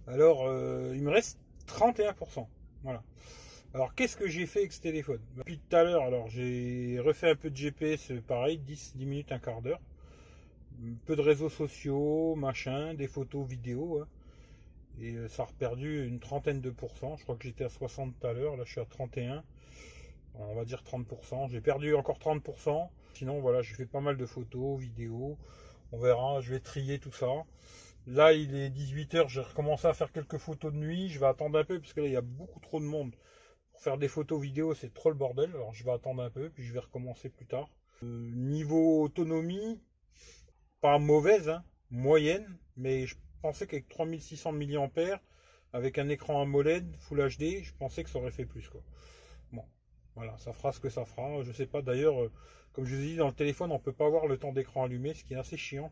Alors, 0.07 0.45
euh, 0.47 0.93
il 0.95 1.03
me 1.03 1.11
reste 1.11 1.39
31%. 1.67 2.47
Voilà. 2.83 3.03
Alors, 3.75 3.93
qu'est-ce 3.93 4.15
que 4.15 4.25
j'ai 4.25 4.45
fait 4.45 4.59
avec 4.59 4.71
ce 4.71 4.79
téléphone? 4.79 5.19
Depuis 5.35 5.59
tout 5.59 5.75
à 5.75 5.83
l'heure, 5.83 6.03
alors 6.03 6.29
j'ai 6.29 6.97
refait 7.01 7.31
un 7.31 7.35
peu 7.35 7.49
de 7.49 7.57
GPS, 7.57 8.09
pareil, 8.25 8.57
10, 8.57 8.95
10 8.95 9.05
minutes, 9.05 9.33
un 9.33 9.39
quart 9.39 9.61
d'heure. 9.61 9.81
Un 10.81 10.95
peu 11.05 11.17
de 11.17 11.21
réseaux 11.21 11.49
sociaux, 11.49 12.35
machin, 12.35 12.93
des 12.93 13.09
photos, 13.09 13.45
vidéos. 13.45 13.99
Hein. 13.99 14.07
Et 15.01 15.15
euh, 15.15 15.27
ça 15.27 15.43
a 15.43 15.47
perdu 15.59 16.07
une 16.07 16.21
trentaine 16.21 16.61
de 16.61 16.69
pourcents. 16.69 17.17
Je 17.17 17.23
crois 17.23 17.35
que 17.35 17.43
j'étais 17.43 17.65
à 17.65 17.69
60 17.69 18.17
tout 18.17 18.25
à 18.25 18.31
l'heure. 18.31 18.55
Là, 18.55 18.63
je 18.63 18.71
suis 18.71 18.79
à 18.79 18.85
31. 18.85 19.43
On 20.35 20.55
va 20.55 20.63
dire 20.63 20.81
30%. 20.81 21.49
J'ai 21.49 21.59
perdu 21.59 21.95
encore 21.95 22.17
30%. 22.17 22.87
Sinon, 23.13 23.41
voilà, 23.41 23.61
j'ai 23.61 23.75
fait 23.75 23.85
pas 23.85 23.99
mal 23.99 24.15
de 24.15 24.25
photos, 24.25 24.79
vidéos. 24.79 25.37
On 25.91 25.97
verra. 25.97 26.39
Je 26.39 26.53
vais 26.53 26.61
trier 26.61 26.97
tout 26.97 27.11
ça. 27.11 27.27
Là, 28.07 28.31
il 28.31 28.55
est 28.55 28.69
18h. 28.69 29.27
J'ai 29.27 29.41
recommencé 29.41 29.85
à 29.85 29.93
faire 29.93 30.13
quelques 30.13 30.37
photos 30.37 30.71
de 30.71 30.77
nuit. 30.77 31.09
Je 31.09 31.19
vais 31.19 31.27
attendre 31.27 31.59
un 31.59 31.65
peu 31.65 31.77
parce 31.77 31.91
que 31.91 31.99
là, 31.99 32.07
il 32.07 32.13
y 32.13 32.15
a 32.15 32.21
beaucoup 32.21 32.61
trop 32.61 32.79
de 32.79 32.85
monde. 32.85 33.13
Pour 33.75 33.83
faire 33.83 33.97
des 33.97 34.07
photos 34.07 34.41
vidéo, 34.41 34.73
c'est 34.73 34.93
trop 34.93 35.09
le 35.09 35.17
bordel. 35.17 35.49
Alors, 35.49 35.73
je 35.73 35.83
vais 35.83 35.91
attendre 35.91 36.23
un 36.23 36.29
peu. 36.29 36.49
Puis, 36.49 36.63
je 36.63 36.71
vais 36.71 36.79
recommencer 36.79 37.27
plus 37.27 37.45
tard. 37.45 37.67
Euh, 38.03 38.31
niveau 38.33 39.03
autonomie, 39.03 39.81
pas 40.79 40.97
mauvaise, 40.97 41.49
hein, 41.49 41.61
moyenne. 41.91 42.57
Mais 42.77 43.05
je 43.05 43.17
pensais 43.41 43.67
qu'avec 43.67 43.89
3600 43.89 44.53
mAh, 44.53 45.19
avec 45.73 45.97
un 45.97 46.07
écran 46.07 46.41
AMOLED 46.41 46.95
Full 46.99 47.19
HD, 47.19 47.63
je 47.63 47.73
pensais 47.77 48.05
que 48.05 48.09
ça 48.09 48.17
aurait 48.17 48.31
fait 48.31 48.45
plus. 48.45 48.69
Bon, 49.51 49.65
voilà, 50.15 50.37
ça 50.37 50.53
fera 50.53 50.71
ce 50.71 50.79
que 50.79 50.89
ça 50.89 51.03
fera. 51.03 51.43
Je 51.43 51.51
sais 51.51 51.65
pas, 51.65 51.81
d'ailleurs, 51.81 52.23
euh, 52.23 52.31
comme 52.71 52.85
je 52.85 52.95
vous 52.95 53.01
ai 53.01 53.05
dit, 53.07 53.15
dans 53.17 53.27
le 53.27 53.33
téléphone, 53.33 53.73
on 53.73 53.79
peut 53.79 53.91
pas 53.91 54.07
voir 54.07 54.25
le 54.25 54.37
temps 54.37 54.53
d'écran 54.53 54.85
allumé, 54.85 55.13
ce 55.13 55.25
qui 55.25 55.33
est 55.33 55.37
assez 55.37 55.57
chiant. 55.57 55.91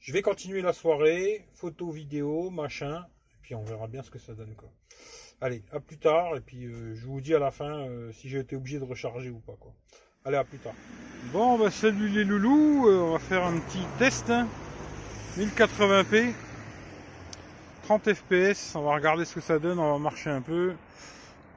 Je 0.00 0.12
vais 0.12 0.22
continuer 0.22 0.60
la 0.60 0.72
soirée, 0.72 1.46
photo, 1.54 1.92
vidéo, 1.92 2.50
machin, 2.50 3.06
puis 3.42 3.54
on 3.54 3.62
verra 3.62 3.86
bien 3.86 4.02
ce 4.02 4.10
que 4.10 4.18
ça 4.18 4.34
donne. 4.34 4.56
Allez, 5.42 5.60
à 5.72 5.80
plus 5.80 5.98
tard, 5.98 6.36
et 6.36 6.40
puis 6.40 6.66
euh, 6.66 6.94
je 6.94 7.04
vous 7.04 7.20
dis 7.20 7.34
à 7.34 7.40
la 7.40 7.50
fin 7.50 7.80
euh, 7.80 8.12
si 8.12 8.28
j'ai 8.28 8.38
été 8.38 8.54
obligé 8.54 8.78
de 8.78 8.84
recharger 8.84 9.28
ou 9.28 9.40
pas. 9.40 9.54
Allez, 10.24 10.36
à 10.36 10.44
plus 10.44 10.58
tard. 10.58 10.74
Bon, 11.32 11.58
bah 11.58 11.68
salut 11.72 12.08
les 12.10 12.22
loulous, 12.22 12.88
on 12.88 13.10
va 13.10 13.18
faire 13.18 13.44
un 13.44 13.58
petit 13.58 13.84
test. 13.98 14.32
1080p. 15.36 16.28
Hein. 16.28 16.32
30 17.82 18.14
fps, 18.14 18.76
on 18.76 18.82
va 18.82 18.94
regarder 18.94 19.24
ce 19.24 19.34
que 19.34 19.40
ça 19.40 19.58
donne, 19.58 19.80
on 19.80 19.92
va 19.94 19.98
marcher 19.98 20.30
un 20.30 20.42
peu. 20.42 20.74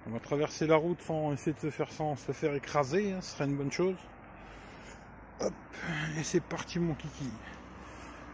On 0.08 0.10
va 0.10 0.20
traverser 0.20 0.66
la 0.66 0.78
route 0.78 1.00
sans 1.04 1.34
essayer 1.34 1.54
de 1.54 1.60
se 1.60 1.70
faire, 1.70 1.92
sans 1.92 2.16
se 2.16 2.32
faire 2.32 2.56
écraser, 2.56 3.12
hein, 3.12 3.22
ce 3.22 3.36
serait 3.36 3.46
une 3.46 3.56
bonne 3.56 3.72
chose. 3.72 3.98
Hop, 5.42 5.54
et 6.20 6.24
c'est 6.24 6.42
parti 6.42 6.80
mon 6.80 6.96
kiki. 6.96 7.30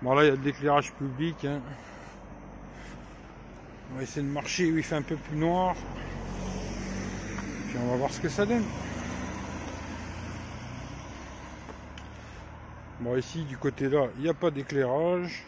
Bon 0.01 0.13
là 0.13 0.23
il 0.23 0.27
y 0.29 0.31
a 0.31 0.37
de 0.37 0.45
l'éclairage 0.45 0.93
public. 0.93 1.43
Hein. 1.43 1.61
On 3.91 3.97
va 3.97 4.03
essayer 4.03 4.25
de 4.25 4.31
marcher 4.31 4.71
où 4.71 4.77
il 4.77 4.83
fait 4.83 4.95
un 4.95 5.01
peu 5.01 5.15
plus 5.15 5.35
noir. 5.35 5.75
Puis 7.67 7.77
on 7.77 7.87
va 7.89 7.97
voir 7.97 8.11
ce 8.11 8.19
que 8.19 8.29
ça 8.29 8.45
donne. 8.45 8.65
Bon 13.01 13.17
ici 13.17 13.43
du 13.45 13.57
côté 13.57 13.89
là, 13.89 14.07
il 14.17 14.23
n'y 14.23 14.29
a 14.29 14.33
pas 14.33 14.51
d'éclairage. 14.51 15.43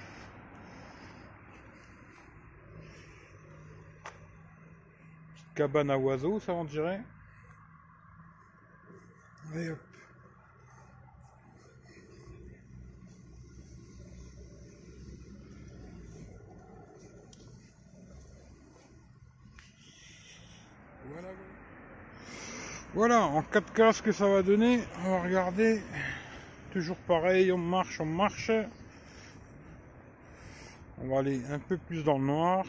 cabane 5.55 5.91
à 5.91 5.97
oiseaux, 5.97 6.39
ça 6.39 6.53
on 6.53 6.65
dirait. 6.65 7.01
Voilà, 21.05 21.29
voilà, 22.93 23.21
en 23.23 23.41
4K 23.41 23.93
ce 23.93 24.01
que 24.01 24.11
ça 24.11 24.27
va 24.27 24.43
donner, 24.43 24.81
on 25.05 25.11
va 25.11 25.23
regarder. 25.23 25.81
Toujours 26.71 26.97
pareil, 26.97 27.51
on 27.51 27.57
marche, 27.57 27.99
on 27.99 28.05
marche. 28.05 28.51
On 31.01 31.07
va 31.07 31.19
aller 31.19 31.41
un 31.51 31.59
peu 31.59 31.77
plus 31.77 32.03
dans 32.03 32.17
le 32.17 32.25
noir 32.25 32.65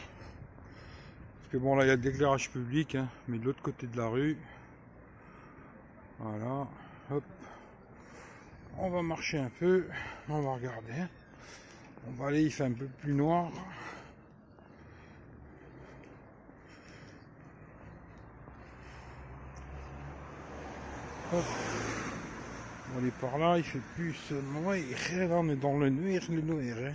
bon, 1.57 1.75
là, 1.75 1.85
il 1.85 1.87
y 1.87 1.91
a 1.91 1.97
de 1.97 2.03
l'éclairage 2.03 2.49
public, 2.49 2.95
hein, 2.95 3.07
mais 3.27 3.37
de 3.37 3.45
l'autre 3.45 3.61
côté 3.61 3.87
de 3.87 3.97
la 3.97 4.07
rue. 4.07 4.37
Voilà. 6.19 6.67
Hop. 7.11 7.23
On 8.77 8.89
va 8.89 9.01
marcher 9.01 9.37
un 9.37 9.51
peu. 9.59 9.85
On 10.29 10.41
va 10.41 10.53
regarder. 10.53 11.05
On 12.07 12.11
va 12.11 12.27
aller, 12.27 12.43
il 12.43 12.51
fait 12.51 12.65
un 12.65 12.73
peu 12.73 12.85
plus 12.85 13.13
noir. 13.13 13.51
On 21.33 23.05
est 23.05 23.11
par 23.19 23.37
là, 23.37 23.57
il 23.57 23.63
fait 23.63 23.81
plus. 23.95 24.15
Là, 24.31 24.37
on 25.31 25.49
est 25.49 25.55
dans 25.55 25.77
le 25.77 25.89
noir, 25.89 26.21
le 26.29 26.41
noir. 26.41 26.77
Hein. 26.77 26.93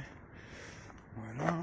Voilà. 1.16 1.56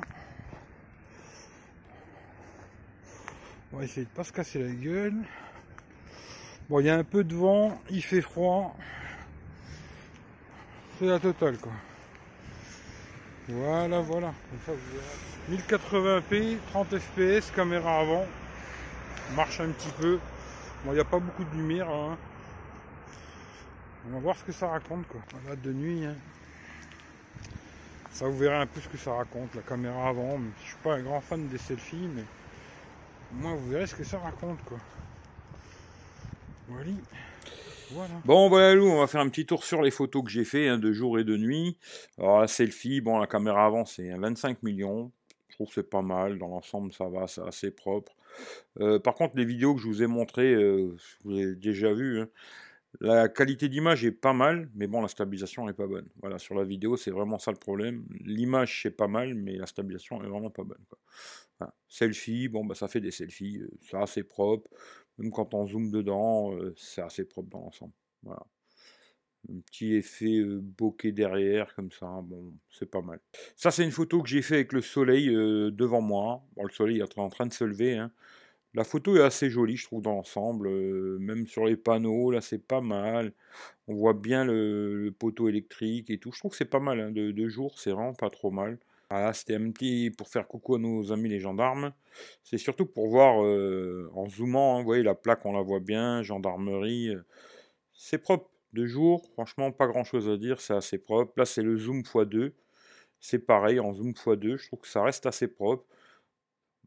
On 3.71 3.77
va 3.77 3.83
essayer 3.83 4.05
de 4.05 4.11
pas 4.11 4.23
se 4.23 4.31
casser 4.33 4.63
la 4.63 4.71
gueule. 4.71 5.15
Bon, 6.69 6.79
il 6.79 6.85
y 6.87 6.89
a 6.89 6.95
un 6.95 7.03
peu 7.03 7.23
de 7.23 7.35
vent, 7.35 7.79
il 7.89 8.03
fait 8.03 8.21
froid. 8.21 8.75
C'est 10.99 11.05
la 11.05 11.19
totale, 11.19 11.57
quoi. 11.57 11.71
Voilà, 13.47 14.01
voilà. 14.01 14.33
Comme 14.49 14.59
ça, 14.65 14.71
vous 14.73 14.79
verrez. 14.91 16.17
1080p, 16.29 16.57
30 16.71 16.97
fps, 16.99 17.51
caméra 17.51 17.99
avant. 17.99 18.25
Marche 19.35 19.61
un 19.61 19.69
petit 19.69 19.91
peu. 19.99 20.19
Bon, 20.83 20.91
il 20.91 20.95
n'y 20.95 20.99
a 20.99 21.05
pas 21.05 21.19
beaucoup 21.19 21.45
de 21.45 21.55
lumière. 21.55 21.89
hein. 21.89 22.17
On 24.07 24.13
va 24.13 24.19
voir 24.19 24.37
ce 24.37 24.43
que 24.43 24.51
ça 24.51 24.67
raconte, 24.69 25.07
quoi. 25.07 25.21
Voilà, 25.41 25.55
de 25.55 25.73
nuit. 25.73 26.05
hein. 26.05 26.15
Ça, 28.11 28.27
vous 28.27 28.37
verrez 28.37 28.55
un 28.55 28.65
peu 28.65 28.79
ce 28.81 28.87
que 28.87 28.97
ça 28.97 29.13
raconte, 29.13 29.53
la 29.55 29.61
caméra 29.61 30.09
avant. 30.09 30.39
Je 30.63 30.67
suis 30.69 30.77
pas 30.83 30.95
un 30.95 31.01
grand 31.03 31.21
fan 31.21 31.47
des 31.47 31.57
selfies, 31.57 32.07
mais 32.15 32.23
moi, 33.33 33.53
vous 33.53 33.69
verrez 33.69 33.85
ce 33.87 33.95
que 33.95 34.03
ça 34.03 34.17
raconte, 34.19 34.63
quoi. 34.65 34.79
Voilà. 36.69 36.91
Voilà. 37.91 38.13
Bon, 38.25 38.49
voilà, 38.49 38.73
Lou, 38.75 38.85
on 38.89 38.99
va 38.99 39.07
faire 39.07 39.21
un 39.21 39.29
petit 39.29 39.45
tour 39.45 39.63
sur 39.63 39.81
les 39.81 39.91
photos 39.91 40.23
que 40.23 40.29
j'ai 40.29 40.43
fait 40.43 40.67
hein, 40.67 40.77
de 40.77 40.91
jour 40.91 41.19
et 41.19 41.23
de 41.23 41.37
nuit. 41.37 41.77
Alors, 42.17 42.41
la 42.41 42.47
selfie, 42.47 42.99
bon, 43.01 43.19
la 43.19 43.27
caméra 43.27 43.65
avant, 43.65 43.85
c'est 43.85 44.11
un 44.11 44.19
25 44.19 44.61
millions. 44.63 45.11
Je 45.49 45.55
trouve 45.55 45.67
que 45.69 45.73
c'est 45.75 45.89
pas 45.89 46.01
mal. 46.01 46.37
Dans 46.37 46.47
l'ensemble, 46.49 46.91
ça 46.91 47.07
va, 47.07 47.27
c'est 47.27 47.41
assez 47.47 47.71
propre. 47.71 48.11
Euh, 48.81 48.99
par 48.99 49.15
contre, 49.15 49.37
les 49.37 49.45
vidéos 49.45 49.73
que 49.75 49.81
je 49.81 49.87
vous 49.87 50.03
ai 50.03 50.07
montrées, 50.07 50.53
euh, 50.53 50.95
vous 51.23 51.31
avez 51.31 51.55
déjà 51.55 51.93
vu. 51.93 52.19
hein, 52.21 52.27
la 52.99 53.29
qualité 53.29 53.69
d'image 53.69 54.05
est 54.05 54.11
pas 54.11 54.33
mal, 54.33 54.69
mais 54.75 54.87
bon, 54.87 55.01
la 55.01 55.07
stabilisation 55.07 55.65
n'est 55.65 55.73
pas 55.73 55.87
bonne. 55.87 56.07
Voilà, 56.21 56.39
sur 56.39 56.55
la 56.55 56.63
vidéo, 56.63 56.97
c'est 56.97 57.11
vraiment 57.11 57.39
ça 57.39 57.51
le 57.51 57.57
problème. 57.57 58.05
L'image, 58.21 58.81
c'est 58.83 58.91
pas 58.91 59.07
mal, 59.07 59.35
mais 59.35 59.55
la 59.55 59.67
stabilisation 59.67 60.23
est 60.23 60.27
vraiment 60.27 60.49
pas 60.49 60.63
bonne. 60.63 60.83
Selfie, 61.87 62.47
bon, 62.49 62.65
bah, 62.65 62.75
ça 62.75 62.87
fait 62.87 63.01
des 63.01 63.11
selfies, 63.11 63.59
euh, 63.59 63.69
c'est 63.81 63.97
assez 63.97 64.23
propre. 64.23 64.69
Même 65.17 65.31
quand 65.31 65.53
on 65.53 65.65
zoome 65.65 65.89
dedans, 65.91 66.53
euh, 66.55 66.73
c'est 66.77 67.01
assez 67.01 67.25
propre 67.25 67.49
dans 67.49 67.61
l'ensemble. 67.61 67.93
Voilà. 68.23 68.45
Un 69.49 69.59
petit 69.61 69.93
effet 69.93 70.39
euh, 70.39 70.59
bokeh 70.61 71.13
derrière, 71.13 71.73
comme 71.75 71.91
ça, 71.91 72.21
bon, 72.23 72.53
c'est 72.69 72.89
pas 72.89 73.01
mal. 73.01 73.19
Ça, 73.55 73.71
c'est 73.71 73.83
une 73.83 73.91
photo 73.91 74.21
que 74.21 74.29
j'ai 74.29 74.41
fait 74.41 74.55
avec 74.55 74.73
le 74.73 74.81
soleil 74.81 75.27
devant 75.27 76.01
moi. 76.01 76.43
Bon, 76.55 76.63
le 76.63 76.71
soleil 76.71 76.99
est 76.99 77.17
en 77.17 77.29
train 77.29 77.45
de 77.45 77.53
se 77.53 77.63
lever. 77.63 77.97
hein. 77.97 78.11
La 78.73 78.83
photo 78.83 79.15
est 79.15 79.21
assez 79.21 79.49
jolie, 79.49 79.77
je 79.77 79.85
trouve, 79.85 80.01
dans 80.01 80.13
l'ensemble. 80.13 80.69
même 81.19 81.47
sur 81.47 81.65
les 81.65 81.77
panneaux, 81.77 82.31
là, 82.31 82.41
c'est 82.41 82.59
pas 82.59 82.81
mal. 82.81 83.33
On 83.87 83.95
voit 83.95 84.13
bien 84.13 84.45
le, 84.45 85.13
poteau 85.17 85.49
électrique 85.49 86.09
et 86.09 86.19
tout. 86.19 86.31
Je 86.31 86.39
trouve 86.39 86.51
que 86.51 86.57
c'est 86.57 86.65
pas 86.65 86.79
mal. 86.79 86.99
hein, 86.99 87.11
De, 87.11 87.47
jour, 87.47 87.79
c'est 87.79 87.91
vraiment 87.91 88.13
pas 88.13 88.29
trop 88.29 88.51
mal. 88.51 88.77
Voilà, 89.09 89.33
c'était 89.33 89.55
un 89.55 89.71
petit 89.71 90.11
pour 90.17 90.27
faire 90.27 90.47
coucou 90.47 90.75
à 90.75 90.79
nos 90.79 91.11
amis 91.13 91.29
les 91.29 91.39
gendarmes. 91.39 91.93
C'est 92.43 92.57
surtout 92.57 92.85
pour 92.85 93.07
voir 93.07 93.37
en 94.15 94.27
zoomant, 94.29 94.77
hein, 94.77 94.79
vous 94.79 94.85
voyez, 94.85 95.03
la 95.03 95.15
plaque, 95.15 95.45
on 95.45 95.53
la 95.53 95.61
voit 95.61 95.79
bien, 95.79 96.23
gendarmerie. 96.23 97.15
c'est 97.93 98.19
propre. 98.19 98.49
De 98.73 98.85
jour, 98.85 99.25
franchement, 99.33 99.71
pas 99.71 99.87
grand 99.87 100.03
chose 100.03 100.29
à 100.29 100.37
dire, 100.37 100.59
c'est 100.61 100.73
assez 100.73 100.97
propre. 100.97 101.33
Là, 101.37 101.45
c'est 101.45 101.63
le 101.63 101.77
zoom 101.77 102.01
x2. 102.01 102.51
C'est 103.19 103.39
pareil, 103.39 103.79
en 103.79 103.93
zoom 103.93 104.11
x2, 104.11 104.57
je 104.57 104.67
trouve 104.67 104.81
que 104.81 104.87
ça 104.87 105.01
reste 105.03 105.25
assez 105.25 105.47
propre. 105.47 105.85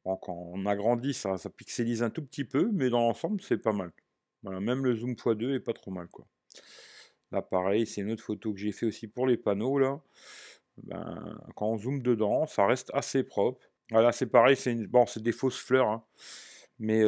Quand 0.04 0.28
on 0.28 0.66
agrandit, 0.66 1.14
ça, 1.14 1.36
pixelise 1.56 2.02
un 2.02 2.10
tout 2.10 2.22
petit 2.22 2.44
peu, 2.44 2.70
mais 2.72 2.90
dans 2.90 3.00
l'ensemble, 3.00 3.40
c'est 3.40 3.58
pas 3.58 3.72
mal. 3.72 3.92
Voilà, 4.42 4.60
même 4.60 4.84
le 4.84 4.94
zoom 4.94 5.12
x2 5.12 5.54
est 5.54 5.60
pas 5.60 5.74
trop 5.74 5.90
mal, 5.90 6.08
quoi. 6.08 6.26
Là, 7.32 7.42
pareil, 7.42 7.86
c'est 7.86 8.00
une 8.00 8.10
autre 8.10 8.24
photo 8.24 8.52
que 8.52 8.58
j'ai 8.58 8.72
fait 8.72 8.86
aussi 8.86 9.06
pour 9.06 9.26
les 9.26 9.36
panneaux, 9.36 9.78
là. 9.78 10.00
Ben, 10.84 11.38
quand 11.54 11.66
on 11.68 11.76
zoome 11.76 12.02
dedans, 12.02 12.46
ça 12.46 12.66
reste 12.66 12.90
assez 12.94 13.22
propre. 13.22 13.60
Voilà, 13.90 14.12
c'est 14.12 14.26
pareil, 14.26 14.56
c'est 14.56 15.22
des 15.22 15.32
fausses 15.32 15.58
fleurs, 15.58 15.88
hein. 15.88 16.04
mais 16.78 17.02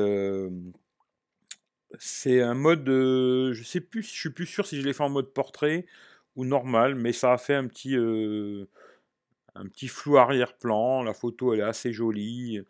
c'est 1.98 2.40
un 2.40 2.54
mode, 2.54 2.88
euh, 2.88 3.52
je 3.52 3.62
sais 3.62 3.80
plus, 3.80 4.02
je 4.02 4.10
suis 4.10 4.30
plus 4.30 4.46
sûr 4.46 4.66
si 4.66 4.80
je 4.80 4.86
l'ai 4.86 4.92
fait 4.92 5.02
en 5.02 5.10
mode 5.10 5.32
portrait 5.32 5.86
ou 6.36 6.44
normal, 6.44 6.94
mais 6.94 7.12
ça 7.12 7.32
a 7.32 7.38
fait 7.38 7.54
un 7.54 7.66
petit, 7.66 7.96
euh, 7.96 8.66
un 9.54 9.66
petit 9.66 9.88
flou 9.88 10.16
arrière-plan. 10.18 11.02
La 11.02 11.14
photo, 11.14 11.52
elle 11.54 11.60
est 11.60 11.62
assez 11.62 11.92
jolie. 11.92 12.60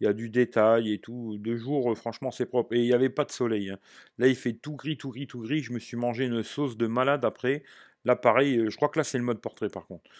Il 0.00 0.04
y 0.04 0.08
a 0.08 0.12
du 0.12 0.30
détail 0.30 0.92
et 0.92 0.98
tout. 0.98 1.38
De 1.38 1.56
jour, 1.56 1.92
euh, 1.92 1.94
franchement, 1.94 2.30
c'est 2.32 2.46
propre. 2.46 2.74
Et 2.74 2.80
il 2.80 2.86
n'y 2.86 2.92
avait 2.92 3.08
pas 3.10 3.24
de 3.24 3.30
soleil. 3.30 3.70
hein. 3.70 3.78
Là, 4.18 4.26
il 4.26 4.34
fait 4.36 4.52
tout 4.54 4.74
gris, 4.76 4.96
tout 4.96 5.10
gris, 5.10 5.26
tout 5.28 5.40
gris. 5.40 5.62
Je 5.62 5.72
me 5.72 5.78
suis 5.78 5.96
mangé 5.96 6.24
une 6.26 6.42
sauce 6.42 6.76
de 6.76 6.86
malade 6.88 7.24
après. 7.24 7.62
Là, 8.04 8.16
pareil, 8.16 8.58
euh, 8.58 8.70
je 8.70 8.76
crois 8.76 8.88
que 8.88 8.98
là, 8.98 9.04
c'est 9.04 9.18
le 9.18 9.24
mode 9.24 9.40
portrait 9.40 9.68
par 9.68 9.86
contre. 9.86 10.10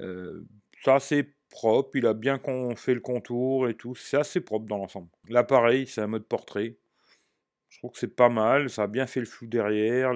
Euh, 0.00 0.44
ça, 0.84 1.00
c'est 1.00 1.34
propre. 1.50 1.96
Il 1.96 2.06
a 2.06 2.14
bien 2.14 2.40
fait 2.76 2.94
le 2.94 3.00
contour 3.00 3.68
et 3.68 3.74
tout. 3.74 3.94
C'est 3.94 4.18
assez 4.18 4.40
propre 4.40 4.66
dans 4.66 4.78
l'ensemble. 4.78 5.08
Là, 5.28 5.42
pareil, 5.44 5.86
c'est 5.86 6.02
un 6.02 6.06
mode 6.06 6.26
portrait. 6.26 6.76
Je 7.70 7.78
trouve 7.78 7.92
que 7.92 7.98
c'est 7.98 8.14
pas 8.14 8.28
mal. 8.28 8.68
Ça 8.70 8.82
a 8.84 8.86
bien 8.88 9.06
fait 9.06 9.20
le 9.20 9.26
flou 9.26 9.46
derrière. 9.46 10.12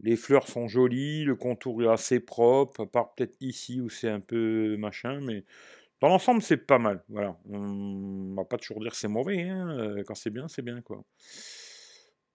Les 0.00 0.16
fleurs 0.16 0.48
sont 0.48 0.68
jolies. 0.68 1.24
Le 1.24 1.36
contour 1.36 1.82
est 1.82 1.88
assez 1.88 2.20
propre. 2.20 2.82
À 2.82 2.86
part 2.86 3.14
peut-être 3.14 3.36
ici 3.40 3.80
où 3.80 3.88
c'est 3.90 4.08
un 4.10 4.20
peu 4.20 4.76
machin. 4.76 5.20
Mais 5.22 5.44
dans 6.00 6.08
l'ensemble, 6.08 6.42
c'est 6.42 6.58
pas 6.58 6.78
mal. 6.78 7.04
Voilà. 7.08 7.38
On 7.50 8.34
va 8.36 8.44
pas 8.44 8.58
toujours 8.58 8.80
dire 8.82 8.94
c'est 8.94 9.08
mauvais. 9.08 9.42
hein, 9.42 9.70
euh, 9.78 10.04
Quand 10.06 10.14
c'est 10.16 10.30
bien, 10.30 10.48
c'est 10.48 10.62
bien. 10.62 10.82
quoi. 10.82 11.04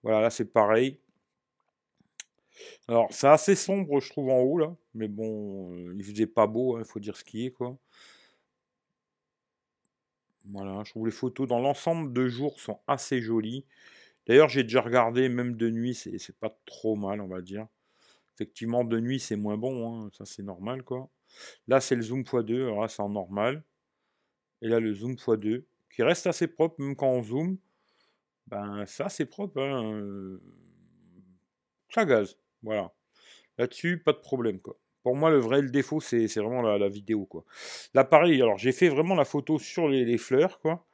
Voilà, 0.02 0.20
là, 0.20 0.30
c'est 0.30 0.44
pareil. 0.52 1.00
Alors, 2.88 3.08
c'est 3.12 3.28
assez 3.28 3.54
sombre, 3.56 4.00
je 4.00 4.10
trouve, 4.10 4.30
en 4.30 4.40
haut. 4.40 4.78
Mais 4.94 5.08
bon, 5.08 5.72
euh, 5.74 5.94
il 5.96 6.04
faisait 6.04 6.26
pas 6.26 6.46
beau, 6.46 6.78
il 6.78 6.84
faut 6.84 7.00
dire 7.00 7.16
ce 7.16 7.24
qui 7.24 7.46
est, 7.46 7.50
quoi. 7.50 7.76
Voilà, 10.46 10.82
je 10.84 10.90
trouve 10.90 11.06
les 11.06 11.12
photos 11.12 11.48
dans 11.48 11.58
l'ensemble 11.58 12.12
de 12.12 12.28
jour 12.28 12.60
sont 12.60 12.78
assez 12.86 13.20
jolies. 13.22 13.64
D'ailleurs, 14.26 14.48
j'ai 14.48 14.62
déjà 14.62 14.80
regardé, 14.80 15.28
même 15.28 15.56
de 15.56 15.70
nuit, 15.70 15.94
c'est 15.94 16.38
pas 16.38 16.58
trop 16.64 16.96
mal, 16.96 17.20
on 17.20 17.28
va 17.28 17.42
dire. 17.42 17.66
Effectivement, 18.34 18.84
de 18.84 18.98
nuit, 18.98 19.20
c'est 19.20 19.36
moins 19.36 19.56
bon, 19.56 20.06
hein, 20.06 20.10
ça 20.12 20.24
c'est 20.24 20.42
normal, 20.42 20.82
quoi. 20.82 21.10
Là, 21.68 21.80
c'est 21.80 21.94
le 21.94 22.02
zoom 22.02 22.22
x2, 22.22 22.54
alors 22.62 22.82
là, 22.82 22.88
c'est 22.88 23.02
en 23.02 23.10
normal. 23.10 23.62
Et 24.62 24.68
là, 24.68 24.80
le 24.80 24.92
zoom 24.94 25.14
x2, 25.14 25.64
qui 25.90 26.02
reste 26.02 26.26
assez 26.26 26.48
propre, 26.48 26.80
même 26.80 26.96
quand 26.96 27.08
on 27.08 27.22
zoome. 27.22 27.58
Ben, 28.46 28.84
ça, 28.86 29.08
c'est 29.08 29.26
propre, 29.26 29.60
hein, 29.60 29.94
euh, 29.94 30.40
Ça 31.90 32.04
gaz, 32.04 32.38
voilà. 32.62 32.92
Là-dessus, 33.58 33.98
pas 33.98 34.12
de 34.12 34.18
problème, 34.18 34.60
quoi. 34.60 34.76
Pour 35.02 35.16
moi, 35.16 35.30
le 35.30 35.38
vrai 35.38 35.62
défaut, 35.62 36.00
c'est 36.00 36.26
vraiment 36.36 36.62
la, 36.62 36.88
vidéo, 36.88 37.26
quoi. 37.26 37.44
Là, 37.92 38.04
pareil, 38.04 38.40
alors 38.40 38.56
j'ai 38.58 38.72
fait 38.72 38.88
vraiment 38.88 39.14
la 39.14 39.26
photo 39.26 39.58
sur 39.58 39.88
les, 39.88 40.04
les 40.04 40.18
fleurs, 40.18 40.58
quoi. 40.60 40.86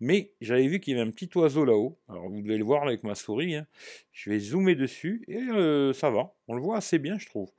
Mais 0.00 0.32
j'avais 0.40 0.66
vu 0.66 0.80
qu'il 0.80 0.96
y 0.96 1.00
avait 1.00 1.08
un 1.08 1.12
petit 1.12 1.30
oiseau 1.36 1.64
là-haut. 1.64 1.98
Alors 2.08 2.28
vous 2.28 2.42
devez 2.42 2.58
le 2.58 2.64
voir 2.64 2.82
avec 2.84 3.02
ma 3.02 3.14
souris. 3.14 3.56
hein. 3.56 3.66
Je 4.12 4.30
vais 4.30 4.38
zoomer 4.38 4.74
dessus 4.74 5.24
et 5.28 5.36
euh, 5.38 5.92
ça 5.92 6.10
va. 6.10 6.34
On 6.48 6.54
le 6.54 6.62
voit 6.62 6.76
assez 6.76 6.98
bien, 6.98 7.18
je 7.18 7.26
trouve. 7.26 7.50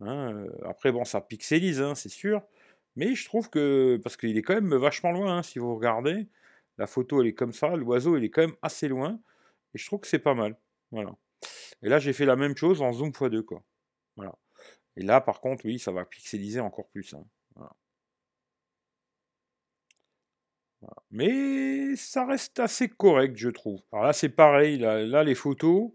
Hein, 0.00 0.34
euh, 0.34 0.48
après, 0.64 0.92
bon, 0.92 1.04
ça 1.04 1.20
pixelise, 1.20 1.80
hein, 1.80 1.94
c'est 1.94 2.08
sûr. 2.08 2.42
Mais 2.96 3.14
je 3.14 3.24
trouve 3.26 3.50
que. 3.50 3.98
Parce 4.02 4.16
qu'il 4.16 4.36
est 4.36 4.42
quand 4.42 4.54
même 4.54 4.74
vachement 4.76 5.12
loin, 5.12 5.42
si 5.42 5.58
vous 5.58 5.74
regardez. 5.76 6.28
La 6.78 6.86
photo, 6.86 7.20
elle 7.22 7.28
est 7.28 7.34
comme 7.34 7.52
ça. 7.52 7.76
L'oiseau, 7.76 8.16
il 8.16 8.24
est 8.24 8.30
quand 8.30 8.42
même 8.42 8.56
assez 8.62 8.88
loin. 8.88 9.20
Et 9.74 9.78
je 9.78 9.86
trouve 9.86 10.00
que 10.00 10.06
c'est 10.08 10.18
pas 10.18 10.34
mal. 10.34 10.58
Voilà. 10.90 11.16
Et 11.82 11.88
là, 11.88 11.98
j'ai 11.98 12.12
fait 12.12 12.26
la 12.26 12.36
même 12.36 12.56
chose 12.56 12.82
en 12.82 12.92
zoom 12.92 13.10
x2, 13.10 13.42
quoi. 13.44 13.64
Voilà. 14.16 14.34
Et 14.96 15.02
là, 15.02 15.20
par 15.20 15.40
contre, 15.40 15.64
oui, 15.66 15.78
ça 15.78 15.92
va 15.92 16.04
pixeliser 16.04 16.60
encore 16.60 16.88
plus. 16.88 17.14
Voilà. 17.56 17.72
Mais 21.10 21.94
ça 21.96 22.26
reste 22.26 22.58
assez 22.60 22.88
correct, 22.88 23.36
je 23.36 23.48
trouve. 23.50 23.80
Alors 23.92 24.06
là, 24.06 24.12
c'est 24.12 24.28
pareil. 24.28 24.78
Là, 24.78 25.24
les 25.24 25.34
photos, 25.34 25.90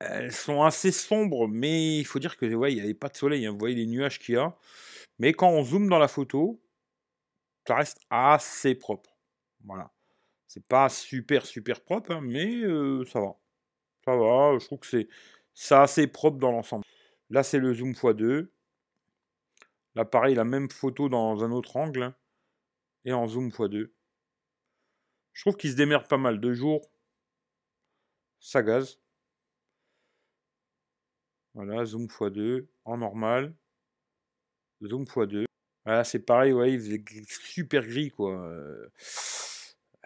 elles 0.00 0.32
sont 0.32 0.62
assez 0.62 0.90
sombres, 0.92 1.48
mais 1.48 1.98
il 1.98 2.04
faut 2.04 2.18
dire 2.18 2.36
que 2.36 2.44
il 2.46 2.74
n'y 2.74 2.80
avait 2.80 2.94
pas 2.94 3.08
de 3.08 3.16
soleil. 3.16 3.46
hein. 3.46 3.52
Vous 3.52 3.58
voyez 3.58 3.76
les 3.76 3.86
nuages 3.86 4.18
qu'il 4.18 4.34
y 4.34 4.38
a. 4.38 4.56
Mais 5.18 5.32
quand 5.34 5.50
on 5.50 5.64
zoome 5.64 5.88
dans 5.88 5.98
la 5.98 6.08
photo, 6.08 6.62
ça 7.66 7.76
reste 7.76 7.98
assez 8.10 8.74
propre. 8.74 9.16
Voilà. 9.64 9.90
C'est 10.48 10.66
pas 10.66 10.88
super, 10.88 11.46
super 11.46 11.82
propre, 11.82 12.12
hein, 12.12 12.20
mais 12.22 12.56
euh, 12.62 13.04
ça 13.06 13.20
va. 13.20 13.36
Ça 14.06 14.16
va, 14.16 14.58
je 14.60 14.66
trouve 14.66 14.80
que 14.80 14.86
c'est 14.86 15.08
c'est 15.54 15.74
assez 15.76 16.06
propre 16.08 16.38
dans 16.38 16.52
l'ensemble. 16.52 16.84
Là, 17.30 17.42
c'est 17.44 17.58
le 17.58 17.74
zoom 17.74 17.94
x2. 17.94 18.52
Là, 19.94 20.04
pareil, 20.04 20.34
la 20.34 20.44
même 20.44 20.70
photo 20.70 21.08
dans 21.08 21.44
un 21.44 21.50
autre 21.52 21.76
angle. 21.76 22.02
hein, 22.04 22.14
en 23.10 23.26
zoom 23.26 23.48
x2. 23.48 23.90
Je 25.32 25.42
trouve 25.42 25.56
qu'il 25.56 25.70
se 25.70 25.76
démerde 25.76 26.06
pas 26.06 26.18
mal. 26.18 26.40
De 26.40 26.52
jour, 26.52 26.88
ça 28.38 28.62
gaz. 28.62 29.00
Voilà, 31.54 31.84
zoom 31.84 32.06
x2, 32.06 32.66
en 32.84 32.98
normal. 32.98 33.54
Zoom 34.82 35.04
x2. 35.04 35.46
Voilà, 35.84 36.04
c'est 36.04 36.20
pareil, 36.20 36.52
ouais, 36.52 36.72
il 36.74 36.78
faisait 36.78 37.04
super 37.28 37.84
gris, 37.86 38.10
quoi. 38.10 38.36
Euh, 38.46 38.88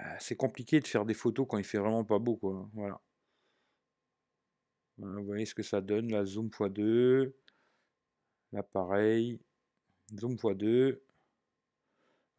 euh, 0.00 0.16
C'est 0.18 0.36
compliqué 0.36 0.80
de 0.80 0.86
faire 0.86 1.04
des 1.04 1.14
photos 1.14 1.46
quand 1.48 1.58
il 1.58 1.64
fait 1.64 1.78
vraiment 1.78 2.04
pas 2.04 2.18
beau. 2.18 2.38
Voilà. 2.72 3.00
Voilà, 4.98 5.20
vous 5.20 5.26
voyez 5.26 5.44
ce 5.46 5.54
que 5.54 5.62
ça 5.62 5.80
donne, 5.80 6.10
là, 6.10 6.24
zoom 6.24 6.48
x2. 6.48 7.32
Là, 8.52 8.62
pareil. 8.62 9.40
Zoom 10.18 10.36
x2. 10.36 11.00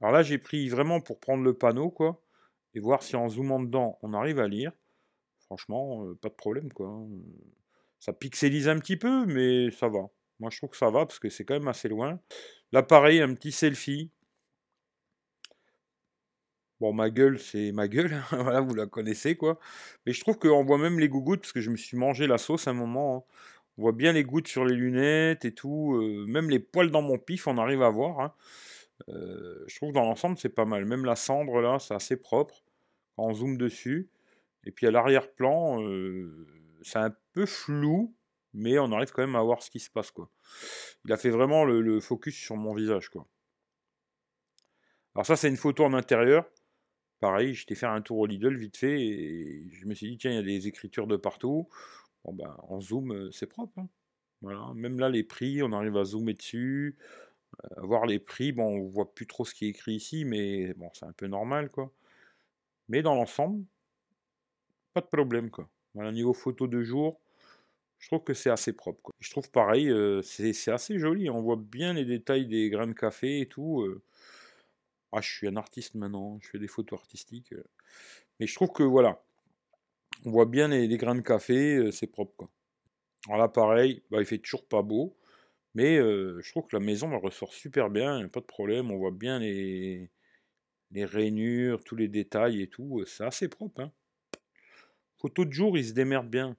Alors 0.01 0.11
là, 0.13 0.23
j'ai 0.23 0.37
pris 0.37 0.69
vraiment 0.69 1.01
pour 1.01 1.19
prendre 1.19 1.43
le 1.43 1.53
panneau, 1.53 1.89
quoi. 1.89 2.21
Et 2.73 2.79
voir 2.79 3.03
si 3.03 3.15
en 3.15 3.29
zoomant 3.29 3.59
dedans, 3.61 3.97
on 4.01 4.13
arrive 4.13 4.39
à 4.39 4.47
lire. 4.47 4.71
Franchement, 5.47 6.05
euh, 6.05 6.15
pas 6.15 6.29
de 6.29 6.35
problème, 6.35 6.73
quoi. 6.73 6.87
hein. 6.89 7.07
Ça 7.99 8.13
pixelise 8.13 8.69
un 8.69 8.79
petit 8.79 8.97
peu, 8.97 9.25
mais 9.25 9.71
ça 9.71 9.89
va. 9.89 10.09
Moi, 10.39 10.49
je 10.51 10.57
trouve 10.57 10.71
que 10.71 10.77
ça 10.77 10.89
va 10.91 11.05
parce 11.05 11.19
que 11.19 11.29
c'est 11.29 11.45
quand 11.45 11.55
même 11.55 11.67
assez 11.67 11.89
loin. 11.89 12.19
Là, 12.71 12.83
pareil, 12.83 13.21
un 13.21 13.33
petit 13.33 13.51
selfie. 13.51 14.11
Bon, 16.79 16.93
ma 16.93 17.09
gueule, 17.09 17.39
c'est 17.39 17.71
ma 17.71 17.87
gueule, 17.87 18.13
hein, 18.13 18.23
voilà, 18.43 18.61
vous 18.61 18.75
la 18.75 18.85
connaissez, 18.85 19.35
quoi. 19.35 19.59
Mais 20.05 20.13
je 20.13 20.21
trouve 20.21 20.37
qu'on 20.37 20.63
voit 20.63 20.77
même 20.77 20.99
les 20.99 21.09
gougouttes, 21.09 21.41
parce 21.41 21.53
que 21.53 21.61
je 21.61 21.71
me 21.71 21.77
suis 21.77 21.97
mangé 21.97 22.27
la 22.27 22.37
sauce 22.37 22.67
à 22.67 22.71
un 22.71 22.73
moment. 22.73 23.17
hein. 23.17 23.33
On 23.79 23.83
voit 23.83 23.91
bien 23.93 24.11
les 24.13 24.23
gouttes 24.23 24.47
sur 24.47 24.65
les 24.65 24.75
lunettes 24.75 25.45
et 25.45 25.53
tout. 25.53 25.95
euh, 26.01 26.25
même 26.27 26.49
les 26.49 26.59
poils 26.59 26.91
dans 26.91 27.01
mon 27.01 27.17
pif, 27.19 27.47
on 27.47 27.57
arrive 27.57 27.81
à 27.83 27.89
voir. 27.89 28.35
Euh, 29.09 29.63
je 29.67 29.75
trouve 29.75 29.89
que 29.89 29.95
dans 29.95 30.03
l'ensemble, 30.03 30.37
c'est 30.37 30.49
pas 30.49 30.65
mal. 30.65 30.85
Même 30.85 31.05
la 31.05 31.15
cendre, 31.15 31.61
là, 31.61 31.79
c'est 31.79 31.93
assez 31.93 32.17
propre. 32.17 32.63
Quand 33.15 33.25
on 33.25 33.33
zoome 33.33 33.57
dessus. 33.57 34.09
Et 34.65 34.71
puis 34.71 34.87
à 34.87 34.91
l'arrière-plan, 34.91 35.81
euh, 35.81 36.45
c'est 36.81 36.99
un 36.99 37.15
peu 37.33 37.45
flou, 37.45 38.13
mais 38.53 38.79
on 38.79 38.91
arrive 38.91 39.11
quand 39.11 39.21
même 39.21 39.35
à 39.35 39.43
voir 39.43 39.61
ce 39.61 39.69
qui 39.69 39.79
se 39.79 39.89
passe, 39.89 40.11
quoi. 40.11 40.29
Il 41.05 41.13
a 41.13 41.17
fait 41.17 41.29
vraiment 41.29 41.63
le, 41.63 41.99
focus 41.99 42.35
sur 42.35 42.57
mon 42.57 42.73
visage, 42.73 43.09
quoi. 43.09 43.27
Alors 45.15 45.25
ça, 45.25 45.35
c'est 45.35 45.47
une 45.47 45.57
photo 45.57 45.83
en 45.85 45.93
intérieur. 45.93 46.45
Pareil, 47.19 47.53
j'étais 47.53 47.75
faire 47.75 47.91
un 47.91 48.01
tour 48.01 48.19
au 48.19 48.25
Lidl 48.27 48.55
vite 48.55 48.77
fait 48.77 49.01
et 49.01 49.67
je 49.71 49.85
me 49.87 49.95
suis 49.95 50.11
dit, 50.11 50.17
tiens, 50.17 50.31
il 50.31 50.35
y 50.35 50.39
a 50.39 50.43
des 50.43 50.67
écritures 50.67 51.07
de 51.07 51.17
partout. 51.17 51.67
Bon, 52.23 52.33
ben, 52.33 52.55
en 52.67 52.79
zoom, 52.79 53.11
euh, 53.13 53.31
c'est 53.31 53.47
propre. 53.47 53.79
hein. 53.79 53.89
Voilà. 54.41 54.71
Même 54.75 54.99
là, 54.99 55.09
les 55.09 55.23
prix, 55.23 55.63
on 55.63 55.71
arrive 55.71 55.97
à 55.97 56.03
zoomer 56.03 56.33
dessus, 56.33 56.97
voir 57.77 58.05
les 58.05 58.19
prix. 58.19 58.51
Bon, 58.51 58.65
on 58.65 58.87
voit 58.89 59.13
plus 59.13 59.27
trop 59.27 59.45
ce 59.45 59.53
qui 59.53 59.65
est 59.65 59.69
écrit 59.69 59.95
ici, 59.95 60.25
mais 60.25 60.73
bon, 60.75 60.89
c'est 60.93 61.05
un 61.05 61.13
peu 61.13 61.27
normal, 61.27 61.69
quoi. 61.69 61.91
Mais 62.89 63.01
dans 63.01 63.15
l'ensemble, 63.15 63.65
pas 64.93 65.01
de 65.01 65.07
problème, 65.07 65.49
quoi. 65.49 65.69
Voilà, 65.93 66.11
niveau 66.11 66.33
photo 66.33 66.67
de 66.67 66.83
jour, 66.83 67.19
je 67.99 68.07
trouve 68.07 68.23
que 68.23 68.33
c'est 68.33 68.49
assez 68.49 68.73
propre. 68.73 69.11
Je 69.19 69.31
trouve 69.31 69.49
pareil, 69.51 69.89
euh, 69.89 70.21
c'est 70.21 70.71
assez 70.71 70.99
joli. 70.99 71.29
On 71.29 71.41
voit 71.41 71.57
bien 71.57 71.93
les 71.93 72.05
détails 72.05 72.45
des 72.47 72.69
grains 72.69 72.87
de 72.87 72.93
café 72.93 73.41
et 73.41 73.47
tout. 73.47 73.81
euh. 73.81 74.01
Ah, 75.11 75.21
je 75.21 75.29
suis 75.29 75.47
un 75.47 75.55
artiste 75.55 75.95
maintenant, 75.95 76.37
je 76.41 76.49
fais 76.49 76.59
des 76.59 76.67
photos 76.67 76.99
artistiques. 76.99 77.53
euh. 77.53 77.63
Mais 78.39 78.47
je 78.47 78.55
trouve 78.55 78.71
que 78.71 78.83
voilà, 78.83 79.21
on 80.25 80.31
voit 80.31 80.45
bien 80.45 80.67
les, 80.67 80.87
grains 80.97 81.15
de 81.15 81.21
café, 81.21 81.77
euh, 81.77 81.91
c'est 81.91 82.07
propre 82.07 82.33
quoi. 82.37 82.49
Alors 83.27 83.39
là, 83.39 83.47
pareil, 83.49 84.03
bah, 84.11 84.19
il 84.19 84.25
fait 84.25 84.37
toujours 84.39 84.65
pas 84.67 84.81
beau, 84.83 85.15
mais 85.77 85.97
je 85.97 86.49
trouve 86.49 86.65
que 86.65 86.75
la 86.75 86.83
maison 86.83 87.19
ressort 87.19 87.53
super 87.53 87.91
bien, 87.91 88.27
pas 88.29 88.39
de 88.39 88.45
problème, 88.45 88.89
on 88.89 88.97
voit 88.97 89.11
bien 89.11 89.37
les, 89.37 90.09
les 90.89 91.05
rainures, 91.05 91.83
tous 91.83 91.95
les 91.95 92.07
détails 92.07 92.63
et 92.63 92.67
tout, 92.67 93.03
c'est 93.05 93.23
assez 93.23 93.47
propre. 93.47 93.81
Hein. 93.81 93.91
Photo 95.17 95.45
de 95.45 95.51
jour, 95.51 95.77
il 95.77 95.85
se 95.85 95.93
démerde 95.93 96.27
bien. 96.27 96.57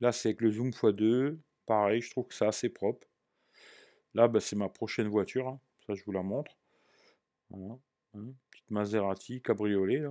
Là, 0.00 0.10
c'est 0.10 0.30
avec 0.30 0.40
le 0.40 0.50
zoom 0.50 0.70
x2, 0.70 1.38
pareil, 1.64 2.02
je 2.02 2.10
trouve 2.10 2.26
que 2.26 2.34
c'est 2.34 2.44
assez 2.44 2.68
propre. 2.68 3.06
Là, 4.14 4.26
bah, 4.26 4.40
c'est 4.40 4.56
ma 4.56 4.68
prochaine 4.68 5.06
voiture, 5.06 5.46
hein. 5.46 5.60
ça 5.86 5.94
je 5.94 6.02
vous 6.04 6.10
la 6.10 6.22
montre. 6.22 6.58
Voilà, 7.50 7.78
hein, 8.14 8.32
Petite 8.50 8.70
Maserati 8.72 9.40
cabriolet, 9.42 10.02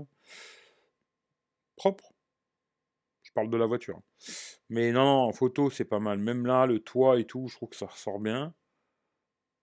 propre. 1.76 2.11
Je 3.32 3.34
parle 3.34 3.50
de 3.50 3.56
la 3.56 3.66
voiture. 3.66 4.02
Mais 4.70 4.92
non, 4.92 5.02
en 5.02 5.32
photo, 5.32 5.70
c'est 5.70 5.86
pas 5.86 6.00
mal. 6.00 6.20
Même 6.20 6.46
là, 6.46 6.66
le 6.66 6.80
toit 6.80 7.18
et 7.18 7.24
tout, 7.24 7.48
je 7.48 7.56
trouve 7.56 7.70
que 7.70 7.78
ça 7.78 7.86
ressort 7.86 8.20
bien. 8.20 8.54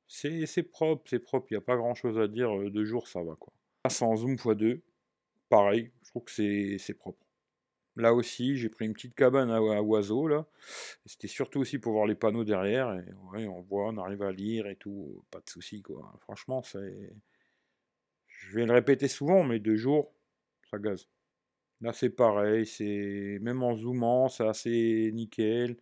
C'est 0.07 0.63
propre, 0.63 1.05
c'est 1.07 1.19
propre. 1.19 1.49
Il 1.51 1.55
n'y 1.55 1.59
a 1.59 1.61
pas 1.61 1.77
grand 1.77 1.95
chose 1.95 2.19
à 2.19 2.29
dire. 2.29 2.51
euh, 2.59 2.71
De 2.71 2.83
jour, 2.85 3.07
ça 3.09 3.23
va. 3.23 3.35
quoi. 3.37 3.53
Là, 3.85 3.91
c'est 3.91 4.05
en 4.07 4.17
zoom 4.17 4.37
x2. 4.37 4.81
Pareil, 5.51 5.91
je 6.03 6.09
trouve 6.11 6.25
que 6.25 6.31
c'est 6.79 6.95
propre. 6.95 7.19
Là 7.97 8.15
aussi, 8.15 8.57
j'ai 8.57 8.71
pris 8.71 8.87
une 8.87 8.95
petite 8.95 9.15
cabane 9.15 9.51
à, 9.51 9.61
oiseaux, 9.61 10.29
là. 10.29 10.47
C'était 11.05 11.27
surtout 11.29 11.61
aussi 11.61 11.79
pour 11.79 11.93
voir 11.93 12.07
les 12.07 12.15
panneaux 12.15 12.45
derrière. 12.45 12.95
Et 12.95 13.05
ouais, 13.33 13.47
on 13.49 13.61
voit, 13.61 13.89
on 13.89 13.99
arrive 13.99 14.23
à 14.23 14.33
lire 14.33 14.67
et 14.67 14.77
tout. 14.77 15.23
Pas 15.31 15.41
de 15.41 15.51
souci, 15.51 15.83
quoi. 15.83 16.11
Franchement, 16.23 16.63
c'est. 16.63 17.13
Je 18.29 18.55
vais 18.57 18.65
le 18.67 18.73
répéter 18.73 19.09
souvent, 19.09 19.43
mais 19.45 19.59
de 19.59 19.75
jour, 19.75 20.11
ça 20.71 20.79
gaze. 20.79 21.07
Là, 21.81 21.93
c'est 21.93 22.11
pareil, 22.11 22.67
c'est 22.67 23.39
même 23.41 23.63
en 23.63 23.77
zoomant, 23.77 24.29
c'est 24.29 24.47
assez 24.47 25.11
nickel. 25.13 25.77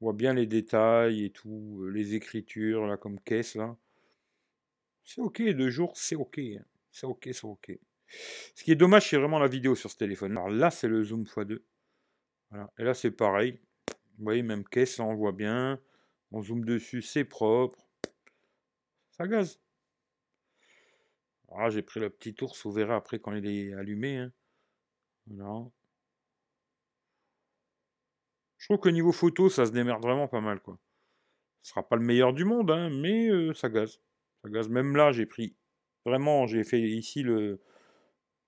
On 0.00 0.06
voit 0.06 0.12
bien 0.12 0.34
les 0.34 0.46
détails 0.46 1.24
et 1.24 1.30
tout, 1.30 1.80
euh, 1.82 1.88
les 1.90 2.14
écritures, 2.14 2.86
là, 2.86 2.96
comme 2.96 3.20
caisse, 3.20 3.54
là. 3.54 3.76
C'est 5.04 5.20
ok, 5.20 5.40
de 5.42 5.68
jour, 5.70 5.92
c'est 5.96 6.16
ok. 6.16 6.38
hein. 6.38 6.64
C'est 6.90 7.06
ok, 7.06 7.28
c'est 7.32 7.44
ok. 7.44 7.78
Ce 8.54 8.64
qui 8.64 8.72
est 8.72 8.76
dommage, 8.76 9.10
c'est 9.10 9.16
vraiment 9.16 9.38
la 9.38 9.48
vidéo 9.48 9.74
sur 9.74 9.90
ce 9.90 9.96
téléphone. 9.96 10.32
Alors 10.32 10.48
là, 10.50 10.70
c'est 10.70 10.88
le 10.88 11.02
zoom 11.04 11.24
x2. 11.24 11.62
Voilà. 12.50 12.70
Et 12.78 12.84
là, 12.84 12.94
c'est 12.94 13.10
pareil. 13.10 13.60
Vous 14.18 14.24
voyez, 14.24 14.42
même 14.42 14.64
caisse, 14.64 14.98
là, 14.98 15.04
on 15.04 15.14
voit 15.14 15.32
bien. 15.32 15.80
On 16.32 16.42
zoome 16.42 16.64
dessus, 16.64 17.02
c'est 17.02 17.24
propre. 17.24 17.86
Ça 19.10 19.26
gaze. 19.26 19.60
Ah, 21.50 21.70
j'ai 21.70 21.82
pris 21.82 22.00
le 22.00 22.10
petit 22.10 22.34
ours, 22.42 22.64
vous 22.64 22.72
verrez 22.72 22.94
après 22.94 23.18
quand 23.18 23.32
il 23.32 23.46
est 23.46 23.72
allumé. 23.74 24.18
hein. 24.18 24.32
Je 28.58 28.66
trouve 28.66 28.78
que 28.80 28.88
niveau 28.88 29.12
photo, 29.12 29.48
ça 29.48 29.66
se 29.66 29.70
démerde 29.72 30.02
vraiment 30.02 30.28
pas 30.28 30.40
mal, 30.40 30.60
quoi. 30.60 30.78
Ce 31.62 31.70
sera 31.70 31.82
pas 31.88 31.96
le 31.96 32.02
meilleur 32.02 32.32
du 32.32 32.44
monde, 32.44 32.70
hein, 32.70 32.90
mais 32.90 33.28
euh. 33.28 33.52
Ça 33.54 33.68
gaze. 33.68 34.00
Même 34.68 34.96
là, 34.96 35.12
j'ai 35.12 35.26
pris 35.26 35.56
vraiment, 36.04 36.46
j'ai 36.46 36.62
fait 36.64 36.80
ici 36.80 37.22
le 37.22 37.60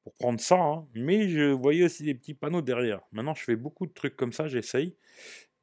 pour 0.05 0.15
prendre 0.15 0.41
ça, 0.41 0.57
hein, 0.57 0.89
mais 0.95 1.29
je 1.29 1.53
voyais 1.53 1.85
aussi 1.85 2.03
des 2.05 2.15
petits 2.15 2.35
panneaux 2.35 2.63
derrière. 2.63 3.03
Maintenant, 3.13 3.35
je 3.35 3.45
fais 3.45 3.57
beaucoup 3.57 3.87
de 3.87 3.93
trucs 3.93 4.17
comme 4.17 4.33
ça, 4.33 4.49
j'essaye. 4.49 4.97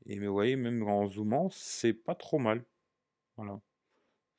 Et 0.05 0.19
mais 0.19 0.27
vous 0.27 0.33
voyez, 0.33 0.55
même 0.55 0.83
en 0.83 1.07
zoomant, 1.07 1.49
c'est 1.51 1.93
pas 1.93 2.15
trop 2.15 2.37
mal. 2.39 2.63
Voilà. 3.37 3.59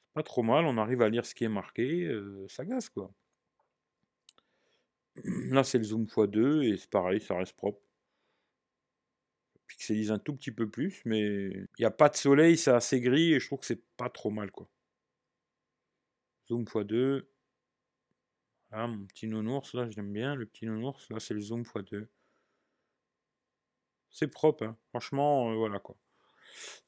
C'est 0.08 0.14
pas 0.14 0.22
trop 0.22 0.42
mal, 0.42 0.66
on 0.66 0.78
arrive 0.78 1.02
à 1.02 1.08
lire 1.08 1.26
ce 1.26 1.34
qui 1.34 1.44
est 1.44 1.48
marqué, 1.48 2.04
euh, 2.04 2.46
ça 2.48 2.64
gaze, 2.64 2.88
quoi. 2.90 3.12
Là, 5.24 5.64
c'est 5.64 5.78
le 5.78 5.84
zoom 5.84 6.04
x2 6.04 6.62
et 6.62 6.76
c'est 6.76 6.90
pareil, 6.90 7.20
ça 7.20 7.36
reste 7.36 7.56
propre. 7.56 7.80
Pixelise 9.66 10.12
un 10.12 10.18
tout 10.18 10.34
petit 10.34 10.52
peu 10.52 10.68
plus, 10.70 11.02
mais 11.04 11.48
il 11.48 11.68
n'y 11.80 11.84
a 11.84 11.90
pas 11.90 12.08
de 12.08 12.16
soleil, 12.16 12.56
c'est 12.56 12.70
assez 12.70 13.00
gris 13.00 13.32
et 13.34 13.40
je 13.40 13.46
trouve 13.46 13.60
que 13.60 13.66
c'est 13.66 13.84
pas 13.96 14.08
trop 14.08 14.30
mal 14.30 14.50
quoi. 14.50 14.68
Zoom 16.48 16.64
x2. 16.64 17.26
Ah, 18.70 18.86
mon 18.86 19.06
petit 19.06 19.26
nounours 19.26 19.74
là, 19.74 19.88
j'aime 19.90 20.12
bien 20.12 20.34
le 20.34 20.46
petit 20.46 20.66
nounours. 20.66 21.08
Là, 21.10 21.18
c'est 21.20 21.34
le 21.34 21.40
zoom 21.40 21.62
x2. 21.62 22.06
C'est 24.10 24.28
propre, 24.28 24.64
hein. 24.64 24.76
franchement, 24.90 25.50
euh, 25.50 25.56
voilà 25.56 25.78
quoi. 25.78 25.96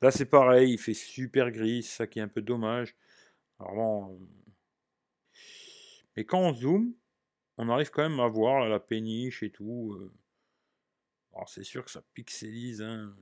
Là, 0.00 0.10
c'est 0.10 0.26
pareil, 0.26 0.72
il 0.72 0.78
fait 0.78 0.94
super 0.94 1.50
gris, 1.50 1.82
c'est 1.82 1.96
ça 1.96 2.06
qui 2.06 2.20
est 2.20 2.22
un 2.22 2.28
peu 2.28 2.42
dommage. 2.42 2.96
Alors 3.60 3.74
bon, 3.74 4.14
euh, 4.14 4.18
Mais 6.16 6.24
quand 6.24 6.40
on 6.40 6.54
zoome, 6.54 6.94
on 7.58 7.68
arrive 7.68 7.90
quand 7.90 8.08
même 8.08 8.20
à 8.20 8.28
voir 8.28 8.66
la 8.68 8.80
péniche 8.80 9.42
et 9.42 9.50
tout. 9.50 9.92
euh. 10.00 10.10
Alors 11.32 11.48
c'est 11.48 11.64
sûr 11.64 11.82
que 11.86 11.90
ça 11.90 12.02
pixelise, 12.12 12.82
hein, 12.82 13.14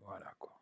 voilà 0.00 0.32
quoi. 0.38 0.52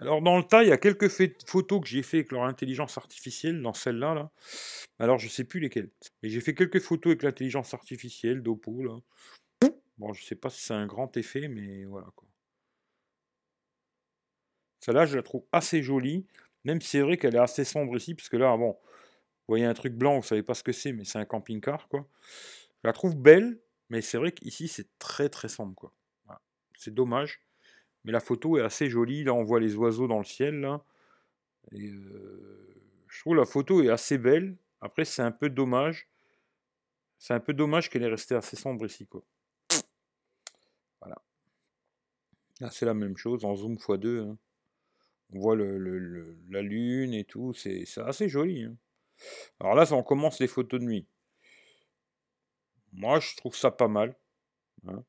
Alors 0.00 0.22
dans 0.22 0.36
le 0.36 0.44
tas, 0.44 0.62
il 0.62 0.68
y 0.68 0.72
a 0.72 0.76
quelques 0.78 1.08
photos 1.46 1.80
que 1.80 1.86
j'ai 1.86 2.02
fait 2.02 2.18
avec 2.18 2.32
leur 2.32 2.44
intelligence 2.44 2.98
artificielle, 2.98 3.62
dans 3.62 3.72
celle-là, 3.72 4.14
là. 4.14 4.30
Alors 4.98 5.18
je 5.18 5.28
sais 5.28 5.44
plus 5.44 5.60
lesquelles. 5.60 5.90
Mais 6.22 6.28
j'ai 6.30 6.40
fait 6.40 6.54
quelques 6.54 6.80
photos 6.80 7.12
avec 7.12 7.22
l'intelligence 7.22 7.74
artificielle 7.74 8.42
d'Oppo. 8.42 9.02
Bon, 9.98 10.12
je 10.12 10.24
sais 10.24 10.34
pas 10.36 10.50
si 10.50 10.60
c'est 10.62 10.74
un 10.74 10.86
grand 10.86 11.16
effet, 11.16 11.48
mais 11.48 11.84
voilà 11.84 12.08
quoi. 12.16 12.28
Celle-là, 14.80 15.06
je 15.06 15.16
la 15.16 15.22
trouve 15.22 15.44
assez 15.52 15.82
jolie, 15.82 16.26
même 16.64 16.80
si 16.80 16.90
c'est 16.90 17.00
vrai 17.00 17.16
qu'elle 17.16 17.34
est 17.36 17.38
assez 17.38 17.64
sombre 17.64 17.96
ici, 17.96 18.14
parce 18.14 18.28
que 18.28 18.36
là, 18.36 18.56
bon, 18.56 18.72
vous 18.72 18.78
voyez 19.48 19.64
un 19.64 19.74
truc 19.74 19.94
blanc, 19.94 20.16
vous 20.18 20.26
savez 20.26 20.42
pas 20.42 20.54
ce 20.54 20.62
que 20.62 20.72
c'est, 20.72 20.92
mais 20.92 21.04
c'est 21.04 21.18
un 21.18 21.24
camping-car, 21.24 21.88
quoi. 21.88 22.06
Je 22.82 22.88
la 22.88 22.92
trouve 22.92 23.16
belle, 23.16 23.60
mais 23.90 24.02
c'est 24.02 24.18
vrai 24.18 24.32
qu'ici, 24.32 24.68
c'est 24.68 24.88
très 24.98 25.28
très 25.28 25.48
sombre, 25.48 25.74
quoi. 25.74 25.92
C'est 26.78 26.92
dommage, 26.94 27.40
mais 28.04 28.12
la 28.12 28.20
photo 28.20 28.58
est 28.58 28.62
assez 28.62 28.88
jolie. 28.90 29.24
Là, 29.24 29.34
on 29.34 29.44
voit 29.44 29.60
les 29.60 29.76
oiseaux 29.76 30.08
dans 30.08 30.18
le 30.18 30.24
ciel, 30.24 30.60
là. 30.60 30.84
Euh, 31.74 32.74
je 33.08 33.20
trouve 33.20 33.36
la 33.36 33.44
photo 33.46 33.82
est 33.82 33.90
assez 33.90 34.18
belle. 34.18 34.56
Après, 34.80 35.04
c'est 35.04 35.22
un 35.22 35.32
peu 35.32 35.50
dommage. 35.50 36.08
C'est 37.18 37.34
un 37.34 37.40
peu 37.40 37.54
dommage 37.54 37.90
qu'elle 37.90 38.04
est 38.04 38.08
restée 38.08 38.36
assez 38.36 38.54
sombre 38.54 38.86
ici, 38.86 39.04
quoi. 39.08 39.24
Voilà. 41.00 41.16
Là, 42.60 42.70
c'est 42.70 42.86
la 42.86 42.94
même 42.94 43.16
chose, 43.16 43.44
en 43.44 43.54
zoom 43.56 43.74
x2. 43.76 44.20
hein. 44.20 44.38
On 45.32 45.40
voit 45.40 45.56
la 45.56 46.62
lune 46.62 47.14
et 47.14 47.24
tout, 47.24 47.54
c'est 47.54 47.84
assez 47.98 48.28
joli. 48.28 48.64
hein. 48.64 48.76
Alors 49.60 49.74
là, 49.74 49.86
ça, 49.86 49.94
on 49.96 50.02
commence 50.02 50.38
les 50.40 50.46
photos 50.46 50.80
de 50.80 50.84
nuit. 50.84 51.06
Moi, 52.92 53.20
je 53.20 53.36
trouve 53.36 53.56
ça 53.56 53.70
pas 53.70 53.88
mal. 53.88 54.14
hein. 54.86 55.04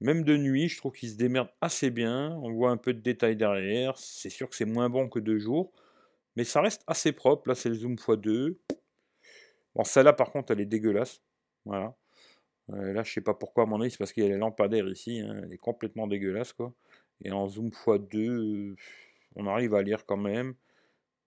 Même 0.00 0.24
de 0.24 0.36
nuit, 0.36 0.68
je 0.68 0.76
trouve 0.78 0.92
qu'il 0.92 1.10
se 1.10 1.16
démerde 1.16 1.48
assez 1.60 1.90
bien. 1.90 2.32
On 2.42 2.52
voit 2.52 2.70
un 2.70 2.76
peu 2.76 2.92
de 2.94 3.00
détails 3.00 3.36
derrière. 3.36 3.96
C'est 3.98 4.30
sûr 4.30 4.48
que 4.48 4.54
c'est 4.56 4.64
moins 4.66 4.90
bon 4.90 5.08
que 5.08 5.18
de 5.18 5.38
jour. 5.38 5.72
Mais 6.36 6.44
ça 6.44 6.60
reste 6.60 6.82
assez 6.86 7.12
propre. 7.12 7.48
Là, 7.48 7.54
c'est 7.54 7.70
le 7.70 7.74
zoom 7.76 7.94
x2. 7.96 8.58
Bon, 9.74 9.84
celle-là, 9.84 10.12
par 10.12 10.32
contre, 10.32 10.52
elle 10.52 10.60
est 10.60 10.66
dégueulasse. 10.66 11.22
Voilà. 11.64 11.96
Là, 12.68 13.04
je 13.04 13.12
sais 13.12 13.20
pas 13.20 13.34
pourquoi, 13.34 13.64
à 13.64 13.66
mon 13.66 13.80
avis, 13.80 13.92
c'est 13.92 13.98
parce 13.98 14.12
qu'il 14.12 14.24
y 14.24 14.26
a 14.26 14.30
les 14.30 14.38
lampadaires 14.38 14.88
ici. 14.88 15.20
Hein. 15.20 15.40
Elle 15.44 15.52
est 15.52 15.58
complètement 15.58 16.06
dégueulasse, 16.06 16.52
quoi. 16.52 16.74
Et 17.22 17.30
en 17.30 17.46
zoom 17.48 17.68
x2, 17.68 18.74
on 19.36 19.46
arrive 19.46 19.74
à 19.74 19.82
lire 19.82 20.04
quand 20.04 20.16
même. 20.16 20.54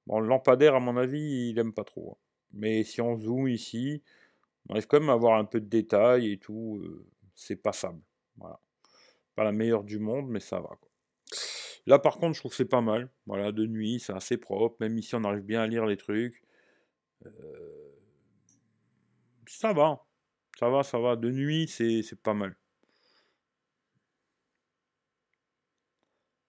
Bon, 0.07 0.19
le 0.19 0.27
lampadaire, 0.27 0.75
à 0.75 0.79
mon 0.79 0.97
avis, 0.97 1.49
il 1.49 1.59
aime 1.59 1.73
pas 1.73 1.83
trop. 1.83 2.11
Hein. 2.13 2.17
Mais 2.51 2.83
si 2.83 2.99
on 3.01 3.17
zoome 3.17 3.47
ici, 3.47 4.03
on 4.67 4.73
arrive 4.73 4.87
quand 4.87 4.99
même 4.99 5.09
à 5.09 5.13
avoir 5.13 5.37
un 5.37 5.45
peu 5.45 5.61
de 5.61 5.67
détails 5.67 6.31
et 6.31 6.37
tout. 6.37 6.81
Euh, 6.83 7.05
c'est 7.35 7.55
passable. 7.55 8.01
Voilà. 8.37 8.59
Pas 9.35 9.43
la 9.43 9.51
meilleure 9.51 9.83
du 9.83 9.99
monde, 9.99 10.27
mais 10.27 10.39
ça 10.39 10.59
va. 10.59 10.77
Là, 11.85 11.99
par 11.99 12.17
contre, 12.17 12.33
je 12.33 12.41
trouve 12.41 12.51
que 12.51 12.57
c'est 12.57 12.65
pas 12.65 12.81
mal. 12.81 13.09
Voilà, 13.25 13.51
de 13.51 13.65
nuit, 13.65 13.99
c'est 13.99 14.13
assez 14.13 14.37
propre. 14.37 14.75
Même 14.79 14.97
ici, 14.97 15.15
on 15.15 15.23
arrive 15.23 15.43
bien 15.43 15.61
à 15.61 15.67
lire 15.67 15.85
les 15.85 15.97
trucs. 15.97 16.43
Euh, 17.25 17.29
ça 19.47 19.73
va. 19.73 20.05
Ça 20.59 20.69
va, 20.69 20.83
ça 20.83 20.99
va. 20.99 21.15
De 21.15 21.31
nuit, 21.31 21.67
c'est 21.69 22.21
pas 22.21 22.33
mal. 22.33 22.53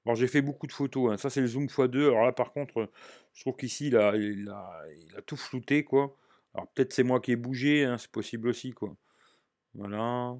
Bon, 0.04 0.14
j'ai 0.16 0.26
fait 0.26 0.42
beaucoup 0.42 0.66
de 0.66 0.72
photos. 0.72 1.12
Hein. 1.12 1.16
Ça, 1.16 1.30
c'est 1.30 1.40
le 1.40 1.46
zoom 1.46 1.66
x2. 1.66 2.08
Alors 2.08 2.24
là, 2.24 2.32
par 2.32 2.52
contre, 2.52 2.90
je 3.34 3.40
trouve 3.42 3.54
qu'ici, 3.56 3.86
il 3.88 3.96
a, 3.96 4.16
il, 4.16 4.48
a, 4.48 5.22
tout 5.22 5.36
flouté, 5.36 5.84
quoi. 5.84 6.16
Alors 6.54 6.66
peut-être 6.72 6.92
c'est 6.92 7.04
moi 7.04 7.20
qui 7.20 7.32
ai 7.32 7.36
bougé, 7.36 7.84
hein, 7.84 7.98
c'est 7.98 8.10
possible 8.10 8.48
aussi, 8.48 8.72
quoi. 8.72 8.96
Voilà. 9.74 10.36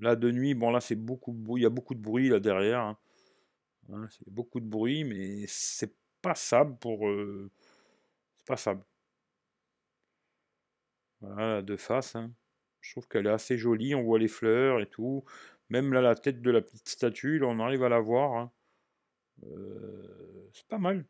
Là, 0.00 0.16
de 0.16 0.30
nuit, 0.30 0.54
bon, 0.54 0.70
là, 0.70 0.80
c'est 0.80 0.96
beaucoup. 0.96 1.36
Il 1.58 1.62
y 1.64 1.66
a 1.66 1.70
beaucoup 1.70 1.94
de 1.94 2.00
bruit 2.00 2.28
là 2.30 2.40
derrière. 2.40 2.80
Hein. 2.80 4.08
c'est 4.10 4.28
beaucoup 4.30 4.60
de 4.60 4.66
bruit, 4.66 5.04
mais 5.04 5.44
c'est 5.48 5.94
passable 6.22 6.78
pour. 6.78 7.08
Euh, 7.08 7.50
c'est 8.36 8.46
passable. 8.46 8.82
Voilà, 11.20 11.62
de 11.62 11.76
face. 11.76 12.16
Je 12.86 12.92
trouve 12.92 13.08
qu'elle 13.08 13.26
est 13.26 13.30
assez 13.30 13.58
jolie. 13.58 13.94
On 13.94 14.02
voit 14.04 14.18
les 14.18 14.28
fleurs 14.28 14.80
et 14.80 14.86
tout. 14.88 15.24
Même 15.70 15.92
là, 15.92 16.00
la 16.00 16.14
tête 16.14 16.40
de 16.42 16.50
la 16.50 16.62
petite 16.62 16.88
statue, 16.88 17.38
là, 17.38 17.46
on 17.48 17.58
arrive 17.60 17.82
à 17.84 17.88
la 17.88 18.00
voir. 18.00 18.50
Euh, 19.44 20.50
c'est 20.52 20.66
pas 20.68 20.78
mal. 20.78 21.06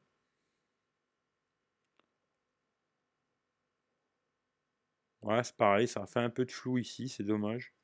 Ouais, 5.20 5.44
c'est 5.44 5.54
pareil, 5.56 5.86
ça 5.88 6.02
a 6.04 6.06
fait 6.06 6.20
un 6.20 6.30
peu 6.30 6.46
de 6.46 6.50
flou 6.50 6.78
ici, 6.78 7.08
c'est 7.10 7.22
dommage. 7.22 7.74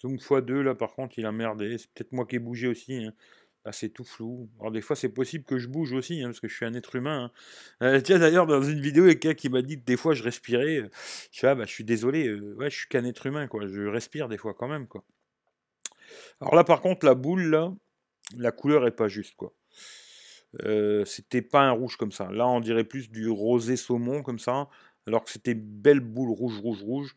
Zoom 0.00 0.16
x2, 0.16 0.62
là, 0.62 0.74
par 0.74 0.94
contre, 0.94 1.18
il 1.18 1.26
a 1.26 1.32
merdé. 1.32 1.78
C'est 1.78 1.92
peut-être 1.92 2.12
moi 2.12 2.26
qui 2.26 2.36
ai 2.36 2.38
bougé 2.38 2.68
aussi. 2.68 2.94
Hein. 3.04 3.12
Là, 3.66 3.72
c'est 3.72 3.90
tout 3.90 4.04
flou. 4.04 4.48
Alors, 4.58 4.72
des 4.72 4.80
fois, 4.80 4.96
c'est 4.96 5.10
possible 5.10 5.44
que 5.44 5.58
je 5.58 5.68
bouge 5.68 5.92
aussi, 5.92 6.22
hein, 6.22 6.28
parce 6.28 6.40
que 6.40 6.48
je 6.48 6.54
suis 6.54 6.64
un 6.64 6.72
être 6.72 6.96
humain. 6.96 7.30
Hein. 7.80 7.86
Euh, 7.86 8.00
tiens, 8.00 8.18
d'ailleurs, 8.18 8.46
dans 8.46 8.62
une 8.62 8.80
vidéo, 8.80 9.04
il 9.04 9.08
y 9.08 9.10
a 9.10 9.14
quelqu'un 9.14 9.34
qui 9.34 9.48
m'a 9.50 9.60
dit 9.60 9.78
que 9.78 9.84
des 9.84 9.98
fois, 9.98 10.14
je 10.14 10.22
respirais. 10.22 10.78
Euh, 10.78 10.88
je 11.30 11.38
suis, 11.38 11.46
ah, 11.46 11.54
bah, 11.54 11.66
je 11.66 11.72
suis 11.72 11.84
désolé. 11.84 12.26
Euh, 12.26 12.56
je 12.58 12.68
suis 12.70 12.88
qu'un 12.88 13.04
être 13.04 13.26
humain, 13.26 13.48
quoi. 13.48 13.66
Je 13.66 13.82
respire 13.82 14.28
des 14.28 14.38
fois 14.38 14.54
quand 14.54 14.68
même, 14.68 14.86
quoi. 14.86 15.04
Alors 16.40 16.54
là, 16.54 16.64
par 16.64 16.80
contre, 16.80 17.04
la 17.04 17.14
boule, 17.14 17.76
la 18.36 18.52
couleur 18.52 18.86
est 18.86 18.96
pas 18.96 19.08
juste, 19.08 19.36
quoi. 19.36 19.52
c'était 21.06 21.42
pas 21.42 21.62
un 21.62 21.70
rouge 21.72 21.96
comme 21.96 22.12
ça. 22.12 22.30
Là, 22.32 22.48
on 22.48 22.60
dirait 22.60 22.84
plus 22.84 23.10
du 23.10 23.28
rosé 23.28 23.76
saumon 23.76 24.22
comme 24.22 24.38
ça, 24.38 24.68
alors 25.06 25.24
que 25.24 25.30
c'était 25.30 25.54
belle 25.54 26.00
boule 26.00 26.30
rouge, 26.30 26.58
rouge, 26.58 26.82
rouge. 26.82 27.16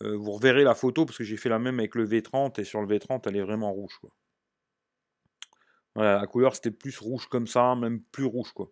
vous 0.00 0.32
reverrez 0.32 0.64
la 0.64 0.74
photo 0.74 1.04
parce 1.04 1.18
que 1.18 1.24
j'ai 1.24 1.36
fait 1.36 1.48
la 1.50 1.58
même 1.58 1.78
avec 1.78 1.94
le 1.94 2.06
V30 2.06 2.60
et 2.60 2.64
sur 2.64 2.80
le 2.80 2.86
V30, 2.86 3.22
elle 3.26 3.36
est 3.36 3.42
vraiment 3.42 3.72
rouge, 3.72 3.98
quoi. 4.00 4.10
Voilà, 5.94 6.18
la 6.20 6.26
couleur 6.26 6.54
c'était 6.54 6.70
plus 6.70 6.98
rouge 6.98 7.26
comme 7.28 7.46
ça, 7.46 7.74
même 7.74 8.02
plus 8.02 8.24
rouge, 8.24 8.52
quoi. 8.52 8.70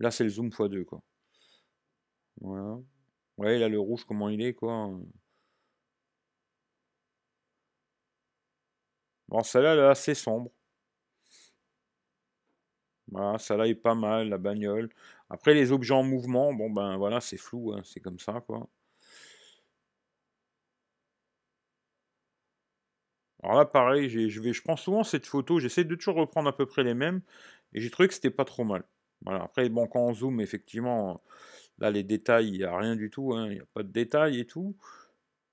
Là, 0.00 0.10
c'est 0.10 0.24
le 0.24 0.30
zoom 0.30 0.50
x2, 0.50 0.84
quoi. 0.84 1.02
Voilà. 2.40 2.78
Ouais, 3.36 3.58
là, 3.58 3.68
le 3.68 3.78
rouge, 3.80 4.04
comment 4.04 4.28
il 4.28 4.42
est, 4.42 4.54
quoi. 4.54 4.90
Bon, 9.28 9.42
celle-là, 9.42 9.74
elle 9.74 10.10
est 10.10 10.14
sombre. 10.14 10.50
Voilà, 13.10 13.38
ça 13.38 13.56
là 13.56 13.66
est 13.66 13.74
pas 13.74 13.94
mal, 13.94 14.28
la 14.28 14.38
bagnole. 14.38 14.90
Après, 15.30 15.54
les 15.54 15.72
objets 15.72 15.94
en 15.94 16.02
mouvement, 16.02 16.52
bon 16.54 16.70
ben 16.70 16.96
voilà, 16.96 17.20
c'est 17.20 17.36
flou, 17.36 17.72
hein, 17.72 17.80
c'est 17.84 18.00
comme 18.00 18.18
ça, 18.18 18.40
quoi. 18.46 18.68
Alors 23.42 23.56
là, 23.56 23.64
pareil, 23.64 24.08
je, 24.08 24.62
prends 24.62 24.76
souvent 24.76 25.04
cette 25.04 25.26
photo, 25.26 25.60
j'essaie 25.60 25.84
de 25.84 25.94
toujours 25.94 26.16
reprendre 26.16 26.48
à 26.48 26.56
peu 26.56 26.66
près 26.66 26.82
les 26.82 26.94
mêmes, 26.94 27.20
et 27.72 27.80
j'ai 27.80 27.90
trouvé 27.90 28.08
que 28.08 28.14
c'était 28.14 28.30
pas 28.30 28.44
trop 28.44 28.64
mal. 28.64 28.84
Voilà, 29.22 29.44
après, 29.44 29.68
bon, 29.68 29.86
quand 29.86 30.00
on 30.00 30.14
zoome, 30.14 30.40
effectivement, 30.40 31.22
là, 31.78 31.90
les 31.90 32.02
détails, 32.04 32.48
il 32.48 32.58
n'y 32.58 32.64
a 32.64 32.76
rien 32.76 32.96
du 32.96 33.10
tout, 33.10 33.34
hein, 33.34 33.46
il 33.48 33.54
n'y 33.54 33.60
a 33.60 33.66
pas 33.74 33.82
de 33.82 33.92
détails 33.92 34.40
et 34.40 34.46
tout, 34.46 34.76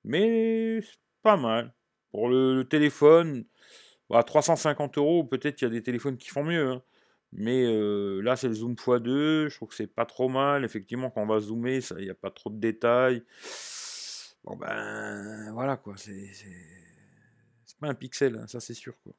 mais 0.03 0.81
c'est 0.81 0.99
pas 1.23 1.37
mal. 1.37 1.73
Pour 2.11 2.29
le, 2.29 2.63
téléphone, 2.63 3.45
à 4.11 4.15
bah, 4.15 4.23
350 4.23 4.97
euros, 4.97 5.23
peut-être 5.25 5.57
qu'il 5.57 5.67
y 5.67 5.71
a 5.71 5.73
des 5.73 5.83
téléphones 5.83 6.17
qui 6.17 6.29
font 6.29 6.43
mieux, 6.43 6.71
hein. 6.71 6.83
Mais 7.37 7.65
là, 8.21 8.35
c'est 8.37 8.47
le 8.47 8.53
zoom 8.53 8.75
x2. 8.75 9.49
Je 9.49 9.55
trouve 9.55 9.69
que 9.69 9.75
c'est 9.75 9.87
pas 9.87 10.05
trop 10.05 10.29
mal. 10.29 10.63
Effectivement, 10.63 11.09
quand 11.09 11.21
on 11.21 11.27
va 11.27 11.39
zoomer, 11.39 11.81
il 11.97 12.05
n'y 12.05 12.09
a 12.09 12.15
pas 12.15 12.31
trop 12.31 12.49
de 12.49 12.57
détails. 12.59 13.23
Bon, 14.45 14.55
ben, 14.55 15.51
voilà, 15.53 15.75
quoi. 15.77 15.95
Un 17.85 17.93
pixel, 17.93 18.37
hein, 18.37 18.47
ça, 18.47 18.59
c'est 18.59 18.73
sûr, 18.73 18.93
quoi. 19.03 19.13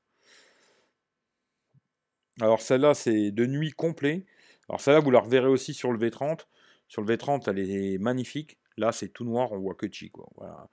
Alors, 2.40 2.60
celle-là, 2.60 2.94
c'est 2.94 3.30
de 3.30 3.46
nuit 3.46 3.70
complet. 3.70 4.26
Alors, 4.68 4.80
celle-là, 4.80 5.00
vous 5.00 5.10
la 5.10 5.20
reverrez 5.20 5.48
aussi 5.48 5.72
sur 5.74 5.92
le 5.92 5.98
V30. 5.98 6.46
Sur 6.88 7.02
le 7.02 7.14
V30, 7.14 7.50
elle 7.50 7.58
est 7.58 7.98
magnifique. 7.98 8.58
Là, 8.78 8.92
c'est 8.92 9.08
tout 9.08 9.24
noir, 9.24 9.52
on 9.52 9.58
voit 9.58 9.74
que 9.74 9.90
chi, 9.90 10.10
quoi. 10.10 10.28
Voilà. 10.36 10.68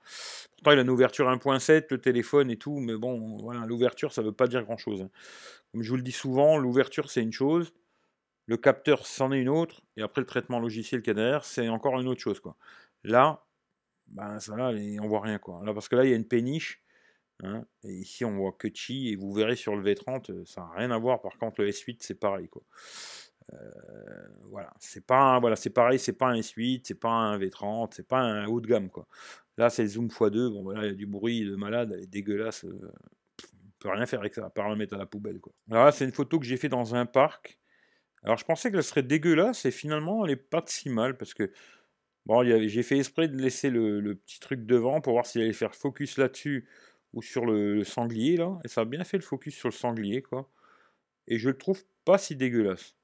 Pourtant, 0.56 0.72
il 0.72 0.78
a 0.78 0.82
une 0.82 0.90
ouverture 0.90 1.26
1.7, 1.26 1.86
le 1.90 2.00
téléphone 2.00 2.50
et 2.50 2.58
tout, 2.58 2.78
mais 2.78 2.96
bon, 2.96 3.38
voilà, 3.38 3.64
l'ouverture, 3.64 4.12
ça 4.12 4.20
ne 4.20 4.26
veut 4.26 4.32
pas 4.32 4.46
dire 4.46 4.62
grand-chose. 4.62 5.02
Hein. 5.02 5.10
Comme 5.72 5.82
je 5.82 5.88
vous 5.88 5.96
le 5.96 6.02
dis 6.02 6.12
souvent, 6.12 6.58
l'ouverture, 6.58 7.10
c'est 7.10 7.22
une 7.22 7.32
chose, 7.32 7.72
le 8.46 8.58
capteur, 8.58 9.06
c'en 9.06 9.32
est 9.32 9.40
une 9.40 9.48
autre, 9.48 9.80
et 9.96 10.02
après, 10.02 10.20
le 10.20 10.26
traitement 10.26 10.60
logiciel 10.60 11.00
qu'il 11.00 11.08
y 11.08 11.10
a 11.12 11.14
derrière, 11.14 11.44
c'est 11.44 11.68
encore 11.70 11.98
une 11.98 12.08
autre 12.08 12.20
chose, 12.20 12.40
quoi. 12.40 12.56
Là, 13.04 13.42
ben, 14.08 14.38
ça, 14.38 14.54
là, 14.54 14.70
on 15.00 15.08
voit 15.08 15.22
rien, 15.22 15.38
quoi. 15.38 15.62
Là, 15.64 15.72
parce 15.72 15.88
que 15.88 15.96
là, 15.96 16.04
il 16.04 16.10
y 16.10 16.12
a 16.12 16.16
une 16.16 16.28
péniche, 16.28 16.82
hein, 17.44 17.64
et 17.84 17.92
ici, 17.92 18.24
on 18.24 18.36
voit 18.36 18.52
que 18.52 18.68
chi, 18.72 19.08
et 19.08 19.16
vous 19.16 19.32
verrez 19.32 19.56
sur 19.56 19.76
le 19.76 19.82
V30, 19.82 20.44
ça 20.44 20.62
n'a 20.62 20.70
rien 20.76 20.90
à 20.90 20.98
voir. 20.98 21.20
Par 21.20 21.38
contre, 21.38 21.62
le 21.62 21.68
S8, 21.68 21.98
c'est 22.00 22.18
pareil, 22.18 22.48
quoi. 22.48 22.62
Euh, 23.52 24.26
voilà, 24.44 24.72
c'est 24.78 25.04
pas 25.04 25.38
voilà, 25.38 25.56
c'est 25.56 25.70
pareil, 25.70 25.98
c'est 25.98 26.14
pas 26.14 26.28
un 26.28 26.36
S8, 26.36 26.82
c'est 26.84 26.98
pas 26.98 27.10
un 27.10 27.38
V30, 27.38 27.92
c'est 27.94 28.08
pas 28.08 28.20
un 28.20 28.46
haut 28.46 28.60
de 28.60 28.66
gamme 28.66 28.88
quoi. 28.88 29.06
Là, 29.58 29.70
c'est 29.70 29.82
le 29.82 29.88
zoom 29.88 30.08
x2. 30.08 30.48
Bon, 30.50 30.62
voilà, 30.62 30.84
il 30.84 30.86
y 30.86 30.90
a 30.90 30.94
du 30.94 31.06
bruit 31.06 31.44
de 31.44 31.54
malade, 31.54 31.92
elle 31.94 32.04
est 32.04 32.06
dégueulasse. 32.06 32.64
Euh, 32.64 32.92
on 33.52 33.70
peut 33.80 33.90
rien 33.90 34.06
faire 34.06 34.20
avec 34.20 34.34
ça, 34.34 34.46
à 34.46 34.50
part 34.50 34.68
la 34.70 34.76
mettre 34.76 34.94
à 34.94 34.98
la 34.98 35.06
poubelle 35.06 35.40
quoi. 35.40 35.52
Là, 35.68 35.92
c'est 35.92 36.06
une 36.06 36.12
photo 36.12 36.38
que 36.38 36.46
j'ai 36.46 36.56
fait 36.56 36.70
dans 36.70 36.94
un 36.94 37.06
parc. 37.06 37.58
Alors 38.22 38.38
je 38.38 38.44
pensais 38.44 38.70
qu'elle 38.70 38.82
serait 38.82 39.02
dégueulasse 39.02 39.66
et 39.66 39.70
finalement 39.70 40.24
elle 40.24 40.32
est 40.32 40.36
pas 40.36 40.62
si 40.66 40.88
mal 40.88 41.16
parce 41.18 41.34
que 41.34 41.52
bon, 42.24 42.42
j'ai 42.42 42.82
fait 42.82 42.96
esprit 42.96 43.28
de 43.28 43.36
laisser 43.36 43.68
le, 43.68 44.14
petit 44.14 44.40
truc 44.40 44.64
devant 44.64 45.02
pour 45.02 45.12
voir 45.12 45.26
s'il 45.26 45.42
allait 45.42 45.52
faire 45.52 45.74
focus 45.74 46.16
là-dessus 46.16 46.66
ou 47.14 47.22
sur 47.22 47.46
le, 47.46 47.82
sanglier 47.84 48.36
là. 48.36 48.58
Et 48.64 48.68
ça 48.68 48.82
a 48.82 48.84
bien 48.84 49.04
fait 49.04 49.16
le 49.16 49.22
focus 49.22 49.54
sur 49.54 49.68
le 49.68 49.74
sanglier 49.74 50.22
quoi. 50.22 50.50
Et 51.26 51.38
je 51.38 51.48
le 51.48 51.56
trouve 51.56 51.82
pas 52.04 52.18
si 52.18 52.36
dégueulasse. 52.36 52.94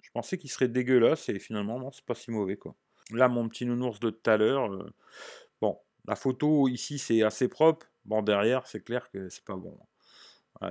Je 0.00 0.10
pensais 0.10 0.38
qu'il 0.38 0.50
serait 0.50 0.68
dégueulasse 0.68 1.28
et 1.28 1.38
finalement, 1.38 1.78
non, 1.78 1.92
c'est 1.92 2.04
pas 2.04 2.14
si 2.14 2.30
mauvais 2.30 2.56
quoi. 2.56 2.74
Là, 3.12 3.28
mon 3.28 3.48
petit 3.48 3.66
nounours 3.66 4.00
de 4.00 4.10
tout 4.10 4.30
à 4.30 4.36
l'heure, 4.36 4.72
euh, 4.72 4.92
bon, 5.60 5.78
la 6.06 6.16
photo 6.16 6.66
ici 6.68 6.98
c'est 6.98 7.22
assez 7.22 7.48
propre. 7.48 7.86
Bon, 8.04 8.22
derrière, 8.22 8.66
c'est 8.66 8.82
clair 8.82 9.10
que 9.10 9.28
c'est 9.28 9.44
pas 9.44 9.56
bon. 9.56 9.78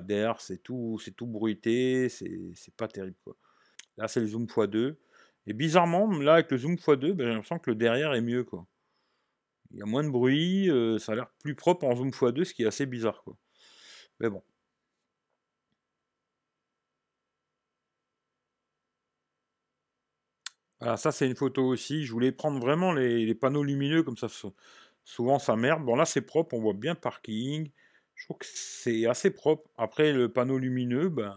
derrière, 0.04 0.41
c'est 0.41 0.58
tout, 0.58 0.99
c'est 1.04 1.12
tout 1.12 1.28
bruité, 1.28 2.10
c'est 2.10 2.75
pas 2.75 2.88
terrible 2.88 3.17
quoi. 3.23 3.36
Là, 3.97 4.08
c'est 4.08 4.19
le 4.19 4.28
zoom 4.28 4.45
x2. 4.45 4.95
Et 5.47 5.54
bizarrement, 5.54 6.08
là, 6.19 6.36
avec 6.36 6.51
le 6.51 6.58
zoom 6.58 6.75
x2, 6.75 7.13
ben, 7.13 7.25
j'ai 7.25 7.34
l'impression 7.34 7.60
que 7.60 7.69
le 7.69 7.75
derrière 7.75 8.13
est 8.13 8.21
mieux 8.21 8.43
quoi. 8.43 8.65
Il 9.75 9.79
y 9.79 9.81
a 9.83 9.85
moins 9.85 10.03
de 10.03 10.09
bruit, 10.09 10.69
euh, 10.71 10.97
ça 10.99 11.11
a 11.11 11.15
l'air 11.15 11.29
plus 11.43 11.55
propre 11.55 11.85
en 11.85 11.95
zoom 11.95 12.09
x2, 12.09 12.45
ce 12.45 12.53
qui 12.53 12.63
est 12.63 12.67
assez 12.67 12.85
bizarre 12.85 13.21
quoi. 13.23 13.35
Mais 14.19 14.29
bon, 14.29 14.41
Alors 20.81 20.99
ça 20.99 21.11
c'est 21.11 21.25
une 21.25 21.35
photo 21.35 21.65
aussi, 21.65 22.05
je 22.05 22.11
voulais 22.11 22.31
prendre 22.31 22.59
vraiment 22.59 22.91
les, 22.93 23.33
panneaux 23.35 23.63
lumineux 23.63 24.03
comme 24.03 24.17
ça, 24.17 24.27
souvent 25.03 25.39
ça 25.39 25.55
merde. 25.55 25.83
Bon 25.83 25.95
là 25.95 26.05
c'est 26.05 26.21
propre, 26.21 26.53
on 26.55 26.61
voit 26.61 26.73
bien 26.73 26.95
parking, 26.95 27.71
je 28.13 28.25
trouve 28.25 28.38
que 28.38 28.45
c'est 28.45 29.05
assez 29.07 29.31
propre. 29.31 29.69
Après 29.77 30.13
le 30.13 30.31
panneau 30.31 30.57
lumineux, 30.57 31.09
ben, 31.09 31.35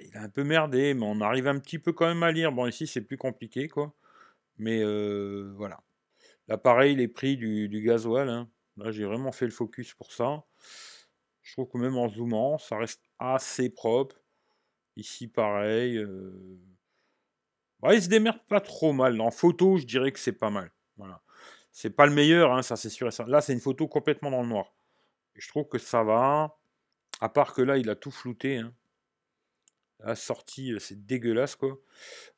il 0.00 0.16
a 0.16 0.22
un 0.22 0.28
peu 0.28 0.44
merdé, 0.44 0.94
mais 0.94 1.04
on 1.04 1.20
arrive 1.20 1.46
un 1.46 1.58
petit 1.58 1.78
peu 1.78 1.92
quand 1.92 2.06
même 2.06 2.22
à 2.22 2.32
lire. 2.32 2.52
Bon 2.52 2.66
ici 2.66 2.86
c'est 2.86 3.02
plus 3.02 3.18
compliqué 3.18 3.68
quoi, 3.68 3.94
mais 4.58 4.82
euh, 4.82 5.52
voilà. 5.56 5.80
L'appareil, 6.50 6.96
les 6.96 7.08
prix 7.08 7.36
du, 7.36 7.82
gasoil, 7.82 8.28
hein. 8.28 8.50
là 8.76 8.90
j'ai 8.90 9.04
vraiment 9.04 9.32
fait 9.32 9.46
le 9.46 9.52
focus 9.52 9.94
pour 9.94 10.12
ça. 10.12 10.44
Je 11.42 11.52
trouve 11.52 11.68
que 11.68 11.78
même 11.78 11.96
en 11.96 12.08
zoomant, 12.08 12.58
ça 12.58 12.76
reste 12.76 13.02
assez 13.18 13.70
propre. 13.70 14.16
Ici, 14.96 15.28
pareil. 15.28 16.04
Bah, 17.80 17.94
il 17.94 18.02
se 18.02 18.08
démerde 18.08 18.40
pas 18.48 18.60
trop 18.60 18.92
mal. 18.92 19.20
En 19.20 19.30
photo, 19.30 19.78
je 19.78 19.86
dirais 19.86 20.12
que 20.12 20.18
c'est 20.18 20.32
pas 20.32 20.50
mal. 20.50 20.70
Voilà. 20.96 21.22
C'est 21.72 21.90
pas 21.90 22.06
le 22.06 22.12
meilleur, 22.12 22.52
hein, 22.52 22.62
ça 22.62 22.76
c'est 22.76 22.90
sûr 22.90 23.08
et 23.08 23.10
ça. 23.10 23.24
Là, 23.26 23.40
c'est 23.40 23.52
une 23.52 23.60
photo 23.60 23.88
complètement 23.88 24.30
dans 24.30 24.42
le 24.42 24.48
noir. 24.48 24.74
je 25.34 25.48
trouve 25.48 25.68
que 25.68 25.78
ça 25.78 26.02
va. 26.02 26.58
À 27.20 27.28
part 27.28 27.54
que 27.54 27.62
là, 27.62 27.78
il 27.78 27.88
a 27.90 27.96
tout 27.96 28.10
flouté. 28.10 28.58
Hein. 28.58 28.74
La 30.00 30.14
sortie, 30.16 30.74
c'est 30.80 31.06
dégueulasse, 31.06 31.56
quoi. 31.56 31.78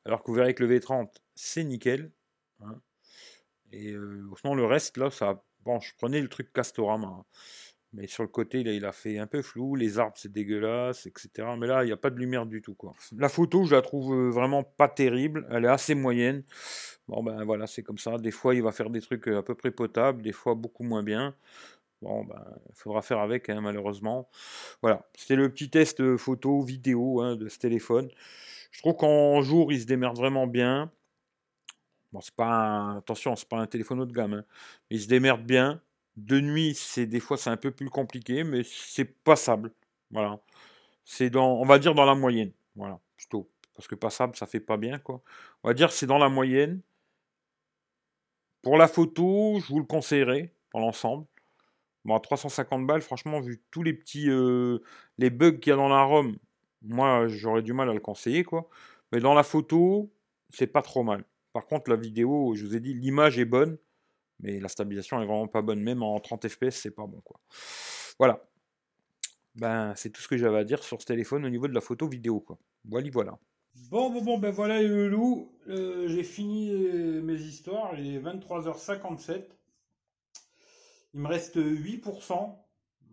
Alors 0.05 0.21
que 0.21 0.27
vous 0.27 0.35
verrez 0.35 0.53
que 0.53 0.63
le 0.63 0.79
V30, 0.79 1.09
c'est 1.35 1.63
nickel. 1.63 2.11
Et 3.73 3.91
euh, 3.91 4.23
sinon, 4.39 4.55
le 4.55 4.65
reste, 4.65 4.97
là, 4.97 5.09
ça. 5.11 5.43
Bon, 5.65 5.79
je 5.79 5.93
prenais 5.97 6.21
le 6.21 6.29
truc 6.29 6.51
Castorama. 6.53 7.07
Hein. 7.07 7.25
Mais 7.93 8.07
sur 8.07 8.23
le 8.23 8.29
côté, 8.29 8.63
là, 8.63 8.71
il 8.71 8.85
a 8.85 8.91
fait 8.91 9.19
un 9.19 9.27
peu 9.27 9.41
flou. 9.43 9.75
Les 9.75 9.99
arbres, 9.99 10.15
c'est 10.17 10.31
dégueulasse, 10.31 11.05
etc. 11.05 11.29
Mais 11.57 11.67
là, 11.67 11.83
il 11.83 11.87
n'y 11.87 11.91
a 11.93 11.97
pas 11.97 12.09
de 12.09 12.17
lumière 12.17 12.47
du 12.47 12.61
tout. 12.61 12.73
Quoi. 12.73 12.93
La 13.15 13.29
photo, 13.29 13.65
je 13.65 13.75
la 13.75 13.83
trouve 13.83 14.13
euh, 14.13 14.29
vraiment 14.31 14.63
pas 14.63 14.87
terrible. 14.87 15.47
Elle 15.51 15.65
est 15.65 15.69
assez 15.69 15.93
moyenne. 15.93 16.43
Bon, 17.07 17.23
ben 17.23 17.43
voilà, 17.43 17.67
c'est 17.67 17.83
comme 17.83 17.99
ça. 17.99 18.17
Des 18.17 18.31
fois, 18.31 18.55
il 18.55 18.63
va 18.63 18.71
faire 18.71 18.89
des 18.89 19.01
trucs 19.01 19.27
euh, 19.27 19.37
à 19.37 19.43
peu 19.43 19.53
près 19.53 19.69
potables. 19.69 20.23
Des 20.23 20.31
fois, 20.31 20.55
beaucoup 20.55 20.83
moins 20.83 21.03
bien. 21.03 21.35
Bon, 22.01 22.25
ben, 22.25 22.43
il 22.69 22.75
faudra 22.75 23.01
faire 23.01 23.19
avec, 23.19 23.49
hein, 23.49 23.61
malheureusement. 23.61 24.27
Voilà, 24.81 25.07
c'était 25.15 25.35
le 25.35 25.49
petit 25.49 25.69
test 25.69 26.01
euh, 26.01 26.17
photo, 26.17 26.61
vidéo 26.61 27.21
hein, 27.21 27.35
de 27.35 27.47
ce 27.47 27.59
téléphone. 27.59 28.09
Je 28.71 28.79
trouve 28.81 28.95
qu'en 28.95 29.41
jour, 29.43 29.71
il 29.71 29.79
se 29.79 29.85
démerde 29.85 30.17
vraiment 30.17 30.47
bien. 30.47 30.91
Bon, 32.13 32.21
c'est 32.21 32.35
pas 32.35 33.01
pas 33.49 33.57
un 33.57 33.67
téléphone 33.67 34.01
haut 34.01 34.05
de 34.05 34.13
gamme, 34.13 34.33
hein. 34.35 34.45
il 34.91 35.01
se 35.01 35.07
démerde 35.07 35.43
bien. 35.43 35.81
De 36.17 36.39
nuit, 36.39 36.75
c'est 36.75 37.07
des 37.07 37.19
fois 37.19 37.37
c'est 37.37 37.49
un 37.49 37.57
peu 37.57 37.71
plus 37.71 37.89
compliqué, 37.89 38.43
mais 38.43 38.61
c'est 38.63 39.05
passable. 39.05 39.73
Voilà. 40.11 40.39
C'est 41.05 41.29
dans, 41.31 41.53
on 41.53 41.65
va 41.65 41.79
dire 41.79 41.95
dans 41.95 42.05
la 42.05 42.15
moyenne. 42.15 42.51
Voilà, 42.75 42.99
plutôt. 43.17 43.49
Parce 43.75 43.87
que 43.87 43.95
passable, 43.95 44.35
ça 44.35 44.45
fait 44.47 44.59
pas 44.59 44.77
bien. 44.77 45.01
On 45.07 45.21
va 45.69 45.73
dire 45.73 45.91
c'est 45.91 46.07
dans 46.07 46.19
la 46.19 46.29
moyenne. 46.29 46.81
Pour 48.61 48.77
la 48.77 48.87
photo, 48.87 49.59
je 49.59 49.67
vous 49.67 49.79
le 49.79 49.85
conseillerais 49.85 50.53
dans 50.73 50.79
l'ensemble. 50.79 51.25
Bon, 52.05 52.15
à 52.15 52.19
350 52.19 52.85
balles, 52.87 53.01
franchement, 53.01 53.39
vu 53.41 53.61
tous 53.71 53.83
les 53.83 53.93
petits 53.93 54.29
euh, 54.29 54.79
les 55.17 55.29
bugs 55.29 55.53
qu'il 55.59 55.71
y 55.71 55.73
a 55.73 55.77
dans 55.77 55.89
la 55.89 56.03
ROM, 56.03 56.37
moi 56.81 57.27
j'aurais 57.27 57.61
du 57.63 57.73
mal 57.73 57.89
à 57.89 57.93
le 57.93 57.99
conseiller, 57.99 58.43
quoi. 58.43 58.69
Mais 59.11 59.19
dans 59.19 59.33
la 59.33 59.43
photo, 59.43 60.11
c'est 60.49 60.67
pas 60.67 60.81
trop 60.81 61.03
mal. 61.03 61.25
Par 61.53 61.65
contre, 61.67 61.89
la 61.89 61.95
vidéo, 61.95 62.55
je 62.55 62.65
vous 62.65 62.75
ai 62.75 62.79
dit, 62.79 62.93
l'image 62.93 63.37
est 63.37 63.45
bonne, 63.45 63.77
mais 64.39 64.59
la 64.59 64.67
stabilisation 64.67 65.21
est 65.21 65.25
vraiment 65.25 65.47
pas 65.47 65.61
bonne. 65.61 65.81
Même 65.81 66.03
en 66.03 66.19
30 66.19 66.47
fps, 66.47 66.71
c'est 66.71 66.91
pas 66.91 67.05
bon. 67.05 67.21
Voilà. 68.19 68.43
Ben, 69.55 69.93
c'est 69.95 70.09
tout 70.09 70.21
ce 70.21 70.27
que 70.27 70.35
j'avais 70.37 70.57
à 70.57 70.63
dire 70.63 70.83
sur 70.83 70.99
ce 70.99 71.05
téléphone 71.05 71.45
au 71.45 71.49
niveau 71.49 71.67
de 71.67 71.73
la 71.73 71.81
photo 71.81 72.07
vidéo 72.07 72.39
quoi. 72.39 72.57
Voilà, 72.85 73.09
voilà. 73.11 73.39
Bon, 73.89 74.09
bon, 74.09 74.21
bon, 74.21 74.37
ben 74.39 74.51
voilà 74.51 74.81
le 74.81 75.07
loup. 75.07 75.51
Euh, 75.67 76.07
j'ai 76.07 76.23
fini 76.23 76.71
euh, 76.71 77.21
mes 77.21 77.39
histoires. 77.39 77.97
Il 77.99 78.15
est 78.15 78.19
23h57. 78.19 79.43
Il 81.13 81.19
me 81.19 81.27
reste 81.27 81.57
8%. 81.57 82.55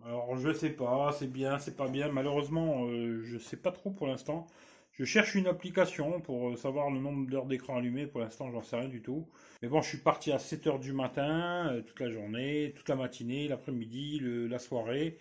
Alors 0.05 0.37
je 0.39 0.53
sais 0.53 0.71
pas, 0.71 1.13
c'est 1.13 1.27
bien, 1.27 1.59
c'est 1.59 1.77
pas 1.77 1.89
bien. 1.89 2.11
Malheureusement, 2.11 2.87
euh, 2.87 3.23
je 3.23 3.39
sais 3.39 3.59
pas 3.59 3.73
trop 3.73 3.91
pour 3.91 4.07
l'instant. 4.07 4.47
Je 4.93 5.05
cherche 5.05 5.35
une 5.35 5.47
application 5.47 6.21
pour 6.21 6.51
euh, 6.51 6.57
savoir 6.57 6.91
le 6.91 7.01
nombre 7.01 7.29
d'heures 7.31 7.47
d'écran 7.47 7.77
allumé. 7.77 8.07
Pour 8.07 8.21
l'instant, 8.21 8.51
j'en 8.51 8.63
sais 8.63 8.77
rien 8.77 8.89
du 8.89 9.03
tout. 9.03 9.29
Mais 9.63 9.69
bon, 9.69 9.81
je 9.81 9.89
suis 9.89 9.99
parti 9.99 10.33
à 10.33 10.37
7h 10.37 10.81
du 10.81 10.93
matin, 10.93 11.73
euh, 11.73 11.83
toute 11.83 12.01
la 12.01 12.11
journée, 12.11 12.75
toute 12.77 12.89
la 12.89 12.97
matinée, 12.97 13.49
l'après-midi, 13.49 14.21
la 14.21 14.59
soirée. 14.59 15.19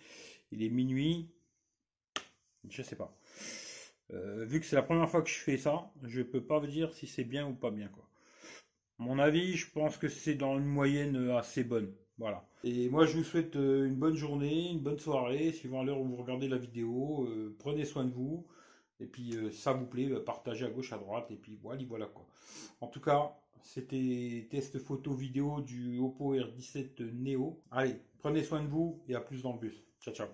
Il 0.52 0.62
est 0.62 0.68
minuit. 0.68 1.30
Je 2.68 2.82
sais 2.82 2.96
pas. 2.96 3.16
Euh, 4.12 4.44
vu 4.44 4.60
que 4.60 4.66
c'est 4.66 4.76
la 4.76 4.82
première 4.82 5.08
fois 5.08 5.22
que 5.22 5.30
je 5.30 5.38
fais 5.38 5.56
ça, 5.56 5.90
je 6.02 6.20
peux 6.20 6.42
pas 6.42 6.58
vous 6.58 6.66
dire 6.66 6.92
si 6.92 7.06
c'est 7.06 7.24
bien 7.24 7.46
ou 7.46 7.54
pas 7.54 7.70
bien. 7.70 7.90
Mon 8.98 9.18
avis, 9.18 9.56
je 9.56 9.70
pense 9.70 9.96
que 9.96 10.08
c'est 10.08 10.34
dans 10.34 10.58
une 10.58 10.66
moyenne 10.66 11.30
assez 11.30 11.64
bonne. 11.64 11.90
Voilà. 12.18 12.44
Et 12.64 12.90
moi, 12.90 13.06
je 13.06 13.16
vous 13.16 13.24
souhaite 13.24 13.54
une 13.54 13.94
bonne 13.94 14.16
journée, 14.16 14.72
une 14.72 14.80
bonne 14.80 14.98
soirée, 14.98 15.52
suivant 15.52 15.82
l'heure 15.82 16.00
où 16.00 16.04
vous 16.04 16.16
regardez 16.16 16.48
la 16.48 16.58
vidéo. 16.58 17.26
prenez 17.58 17.86
soin 17.86 18.04
de 18.04 18.12
vous. 18.12 18.46
Et 19.00 19.06
puis, 19.06 19.36
euh, 19.36 19.50
ça 19.50 19.72
vous 19.72 19.86
plaît, 19.86 20.06
bah, 20.06 20.20
partagez 20.24 20.66
à 20.66 20.70
gauche, 20.70 20.92
à 20.92 20.98
droite. 20.98 21.30
Et 21.30 21.36
puis, 21.36 21.58
voilà, 21.62 21.82
voilà 21.88 22.06
quoi. 22.06 22.26
En 22.80 22.86
tout 22.86 23.00
cas, 23.00 23.32
c'était 23.62 24.46
test 24.50 24.78
photo 24.78 25.12
vidéo 25.12 25.60
du 25.60 25.98
Oppo 25.98 26.34
R17 26.34 27.10
Neo. 27.12 27.60
Allez, 27.70 27.96
prenez 28.18 28.42
soin 28.42 28.62
de 28.62 28.68
vous 28.68 29.00
et 29.08 29.14
à 29.14 29.20
plus 29.20 29.42
dans 29.42 29.52
le 29.52 29.58
bus. 29.58 29.82
Ciao, 30.00 30.14
ciao. 30.14 30.28